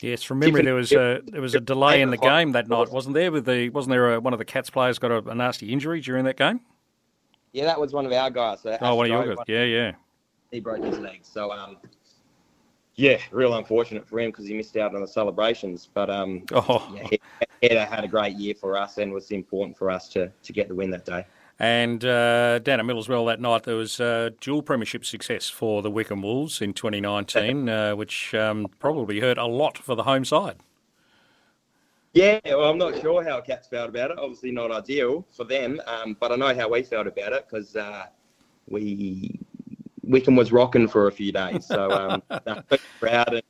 yes, 0.00 0.22
from 0.22 0.38
memory, 0.38 0.62
there 0.62 0.76
was 0.76 0.92
a 0.92 1.20
there 1.26 1.42
was 1.42 1.56
a 1.56 1.60
delay 1.60 2.02
in 2.02 2.10
the 2.10 2.16
game 2.16 2.52
that 2.52 2.68
night, 2.68 2.90
wasn't 2.92 3.14
there? 3.14 3.32
With 3.32 3.46
the 3.46 3.68
wasn't 3.70 3.90
there 3.90 4.14
a, 4.14 4.20
one 4.20 4.32
of 4.32 4.38
the 4.38 4.44
Cats 4.44 4.70
players 4.70 5.00
got 5.00 5.10
a, 5.10 5.28
a, 5.28 5.34
nasty 5.34 5.72
injury 5.72 6.00
during 6.00 6.24
that 6.26 6.36
game? 6.36 6.60
Yeah, 7.52 7.64
that 7.64 7.80
was 7.80 7.92
one 7.92 8.06
of 8.06 8.12
our 8.12 8.30
guys. 8.30 8.60
So 8.62 8.78
oh, 8.80 8.94
one 8.94 9.10
of 9.10 9.12
your 9.12 9.34
guys. 9.34 9.44
Yeah, 9.48 9.64
yeah 9.64 9.92
he 10.50 10.60
broke 10.60 10.84
his 10.84 10.98
leg. 10.98 11.20
So 11.22 11.52
um, 11.52 11.76
yeah, 12.96 13.18
real 13.30 13.54
unfortunate 13.54 14.06
for 14.06 14.20
him 14.20 14.30
because 14.30 14.46
he 14.46 14.54
missed 14.54 14.76
out 14.76 14.94
on 14.94 15.00
the 15.00 15.08
celebrations. 15.08 15.88
But 15.92 16.10
um, 16.10 16.44
oh. 16.52 16.92
yeah, 16.94 17.08
he, 17.10 17.20
he, 17.60 17.74
had 17.74 18.04
a 18.04 18.08
great 18.08 18.36
year 18.36 18.54
for 18.54 18.76
us 18.76 18.98
and 18.98 19.12
was 19.12 19.30
important 19.30 19.76
for 19.76 19.90
us 19.90 20.08
to 20.10 20.30
to 20.42 20.52
get 20.52 20.68
the 20.68 20.74
win 20.74 20.90
that 20.90 21.04
day. 21.04 21.24
And 21.58 22.04
uh, 22.04 22.58
down 22.58 22.80
at 22.80 22.86
Millars 22.86 23.08
Well 23.08 23.24
that 23.26 23.40
night, 23.40 23.62
there 23.62 23.76
was 23.76 24.00
uh, 24.00 24.30
dual 24.40 24.62
premiership 24.62 25.04
success 25.04 25.48
for 25.48 25.82
the 25.82 25.90
Wickham 25.90 26.20
Wolves 26.20 26.60
in 26.60 26.72
2019, 26.72 27.68
uh, 27.70 27.96
which 27.96 28.34
um, 28.34 28.66
probably 28.80 29.20
hurt 29.20 29.38
a 29.38 29.46
lot 29.46 29.78
for 29.78 29.94
the 29.94 30.02
home 30.02 30.24
side. 30.24 30.56
Yeah, 32.12 32.38
well, 32.44 32.70
I'm 32.70 32.78
not 32.78 33.00
sure 33.00 33.24
how 33.24 33.40
Cats 33.40 33.66
felt 33.66 33.88
about 33.88 34.12
it. 34.12 34.18
Obviously, 34.18 34.52
not 34.52 34.70
ideal 34.70 35.26
for 35.32 35.44
them, 35.44 35.80
um, 35.86 36.16
but 36.20 36.30
I 36.30 36.36
know 36.36 36.54
how 36.54 36.68
we 36.68 36.82
felt 36.84 37.08
about 37.08 37.32
it 37.32 37.46
because 37.48 37.74
uh, 37.74 38.06
we 38.68 39.40
Wickham 40.06 40.36
was 40.36 40.52
rocking 40.52 40.88
for 40.88 41.08
a 41.08 41.12
few 41.12 41.32
days. 41.32 41.66
So 41.66 41.90
um, 41.90 42.22
proud 43.00 43.34
and 43.34 43.42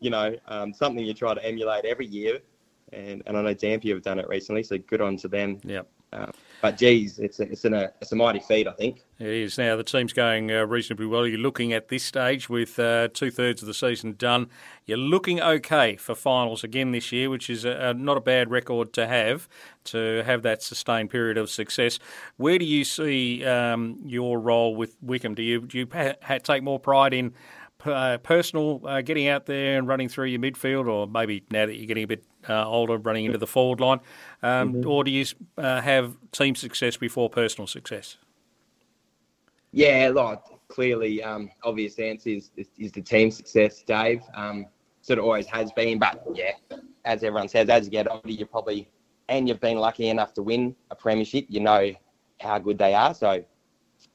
you 0.00 0.10
know 0.10 0.34
um, 0.46 0.72
something 0.72 1.04
you 1.04 1.14
try 1.14 1.34
to 1.34 1.44
emulate 1.44 1.84
every 1.84 2.06
year. 2.06 2.40
And, 2.92 3.22
and 3.26 3.36
I 3.36 3.42
know 3.42 3.54
Dampier 3.54 3.94
have 3.94 4.02
done 4.02 4.18
it 4.18 4.28
recently, 4.28 4.64
so 4.64 4.76
good 4.76 5.00
on 5.00 5.16
to 5.18 5.28
them. 5.28 5.60
Yep. 5.64 5.88
Um, 6.12 6.32
but 6.60 6.76
geez, 6.76 7.18
it's 7.18 7.40
a, 7.40 7.50
it's, 7.50 7.64
a, 7.64 7.92
it's 8.00 8.12
a 8.12 8.16
mighty 8.16 8.40
feat, 8.40 8.66
I 8.66 8.72
think. 8.72 9.02
It 9.18 9.26
is. 9.26 9.58
Now, 9.58 9.76
the 9.76 9.84
team's 9.84 10.12
going 10.12 10.50
uh, 10.50 10.64
reasonably 10.66 11.06
well. 11.06 11.26
You're 11.26 11.38
looking 11.38 11.72
at 11.72 11.88
this 11.88 12.02
stage 12.02 12.48
with 12.48 12.78
uh, 12.78 13.08
two 13.12 13.30
thirds 13.30 13.62
of 13.62 13.66
the 13.66 13.74
season 13.74 14.14
done. 14.14 14.48
You're 14.86 14.98
looking 14.98 15.40
okay 15.40 15.96
for 15.96 16.14
finals 16.14 16.64
again 16.64 16.92
this 16.92 17.12
year, 17.12 17.28
which 17.28 17.50
is 17.50 17.64
a, 17.64 17.70
a, 17.70 17.94
not 17.94 18.16
a 18.16 18.20
bad 18.20 18.50
record 18.50 18.92
to 18.94 19.06
have, 19.06 19.48
to 19.84 20.22
have 20.24 20.42
that 20.42 20.62
sustained 20.62 21.10
period 21.10 21.36
of 21.36 21.50
success. 21.50 21.98
Where 22.36 22.58
do 22.58 22.64
you 22.64 22.84
see 22.84 23.44
um, 23.44 23.98
your 24.04 24.38
role 24.38 24.74
with 24.74 24.96
Wickham? 25.02 25.34
Do 25.34 25.42
you, 25.42 25.60
do 25.62 25.78
you 25.78 25.88
ha- 25.92 26.38
take 26.38 26.62
more 26.62 26.80
pride 26.80 27.12
in 27.12 27.34
uh, 27.84 28.18
personal 28.18 28.80
uh, 28.84 29.00
getting 29.00 29.28
out 29.28 29.46
there 29.46 29.78
and 29.78 29.86
running 29.88 30.08
through 30.08 30.26
your 30.26 30.40
midfield, 30.40 30.88
or 30.88 31.06
maybe 31.06 31.42
now 31.50 31.66
that 31.66 31.76
you're 31.76 31.86
getting 31.86 32.04
a 32.04 32.08
bit 32.08 32.24
uh, 32.48 32.66
older, 32.66 32.96
running 32.98 33.24
into 33.24 33.38
the 33.38 33.46
forward 33.46 33.80
line, 33.80 34.00
um, 34.42 34.74
mm-hmm. 34.74 34.88
or 34.88 35.04
do 35.04 35.10
you 35.10 35.24
uh, 35.58 35.80
have 35.80 36.16
team 36.32 36.54
success 36.54 36.96
before 36.96 37.28
personal 37.30 37.66
success? 37.66 38.16
Yeah, 39.72 40.10
like 40.14 40.40
clearly, 40.68 41.22
um, 41.22 41.50
obvious 41.62 41.98
answer 41.98 42.30
is, 42.30 42.50
is, 42.56 42.68
is 42.78 42.92
the 42.92 43.02
team 43.02 43.30
success, 43.30 43.82
Dave. 43.82 44.22
Um, 44.34 44.66
sort 45.02 45.18
of 45.18 45.24
always 45.24 45.46
has 45.46 45.72
been, 45.72 45.98
but 45.98 46.22
yeah, 46.34 46.52
as 47.04 47.22
everyone 47.22 47.48
says, 47.48 47.68
as 47.68 47.84
you 47.84 47.90
get 47.90 48.10
older, 48.10 48.30
you 48.30 48.46
probably 48.46 48.90
and 49.28 49.48
you've 49.48 49.60
been 49.60 49.78
lucky 49.78 50.08
enough 50.08 50.34
to 50.34 50.42
win 50.42 50.74
a 50.90 50.94
premiership, 50.96 51.46
you 51.48 51.60
know 51.60 51.92
how 52.40 52.58
good 52.58 52.78
they 52.78 52.94
are. 52.94 53.14
So 53.14 53.44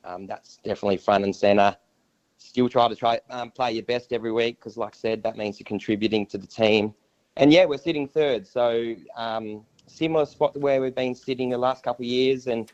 um, 0.04 0.28
that's 0.28 0.58
definitely 0.58 0.98
front 0.98 1.24
and 1.24 1.34
centre 1.34 1.78
still 2.38 2.70
try 2.70 2.88
to 2.88 2.96
try 2.96 3.20
um, 3.30 3.52
play 3.52 3.74
your 3.74 3.84
best 3.84 4.14
every 4.14 4.32
week 4.32 4.60
because, 4.60 4.78
like 4.78 4.96
I 4.96 4.98
said, 4.98 5.24
that 5.24 5.38
means 5.38 5.60
you're 5.60 5.66
contributing 5.66 6.26
to 6.28 6.38
the 6.38 6.48
team. 6.48 6.94
And 7.38 7.52
yeah, 7.52 7.66
we're 7.66 7.78
sitting 7.78 8.08
third, 8.08 8.48
so 8.48 8.96
um, 9.18 9.66
similar 9.88 10.26
spot 10.26 10.54
to 10.54 10.60
where 10.60 10.82
we've 10.82 10.96
been 10.96 11.14
sitting 11.14 11.50
the 11.50 11.58
last 11.58 11.84
couple 11.84 12.04
of 12.04 12.10
years, 12.10 12.48
and 12.48 12.72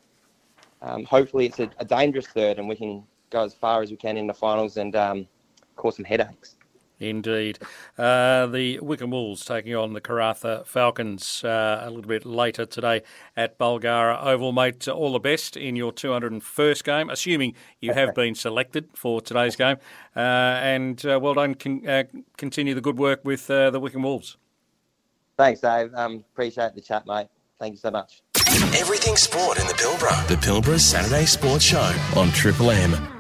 um, 0.84 1.04
hopefully 1.04 1.48
it's 1.48 1.60
a, 1.60 1.70
a, 1.80 1.86
dangerous 1.86 2.28
third, 2.28 2.60
and 2.60 2.68
we 2.68 2.76
can 2.76 3.04
go 3.32 3.44
as 3.44 3.56
far 3.56 3.82
as 3.82 3.90
we 3.90 3.98
can 3.98 4.18
in 4.18 4.28
the 4.28 4.34
finals 4.34 4.78
and 4.78 4.96
um, 4.96 5.28
cause 5.76 5.96
some 5.96 6.06
headaches. 6.06 6.58
Indeed. 7.00 7.58
Uh, 7.98 8.46
the 8.46 8.80
Wickham 8.80 9.10
Wolves 9.10 9.44
taking 9.44 9.76
on 9.76 9.94
the 9.94 10.02
Karratha 10.02 10.66
Falcons 10.68 11.44
uh, 11.44 11.82
a 11.84 11.90
little 11.90 12.08
bit 12.08 12.26
later 12.26 12.68
today 12.68 13.02
at 13.36 13.58
Bulgarra 13.58 14.24
Oval. 14.24 14.52
Mate, 14.52 14.88
all 14.88 15.14
the 15.14 15.20
best 15.20 15.58
in 15.58 15.76
your 15.76 15.92
201st 15.92 16.84
game, 16.84 17.10
assuming 17.10 17.56
you 17.80 17.94
have 17.94 18.14
been 18.14 18.36
selected 18.36 18.90
for 18.94 19.20
today's 19.20 19.56
game. 19.56 19.78
Uh, 20.16 20.20
and 20.20 21.04
uh, 21.04 21.20
well 21.20 21.34
done. 21.34 21.56
Con- 21.56 21.88
uh, 21.88 22.04
continue 22.38 22.76
the 22.76 22.82
good 22.82 23.00
work 23.00 23.26
with 23.26 23.50
uh, 23.50 23.72
the 23.72 23.80
Wickham 23.80 24.04
Wolves. 24.04 24.38
Thanks, 25.38 25.62
Dave. 25.62 25.92
Um, 25.96 26.24
appreciate 26.34 26.76
the 26.76 26.82
chat, 26.82 27.06
mate. 27.08 27.28
Thank 27.60 27.74
you 27.74 27.80
so 27.80 27.92
much. 27.92 28.22
Everything 28.76 29.16
sport 29.16 29.60
in 29.60 29.68
the 29.68 29.74
Pilbara. 29.74 30.28
The 30.28 30.36
Pilbara 30.36 30.80
Saturday 30.80 31.26
Sports 31.26 31.64
Show 31.64 31.96
on 32.16 32.30
Triple 32.32 32.72
M. 32.72 33.11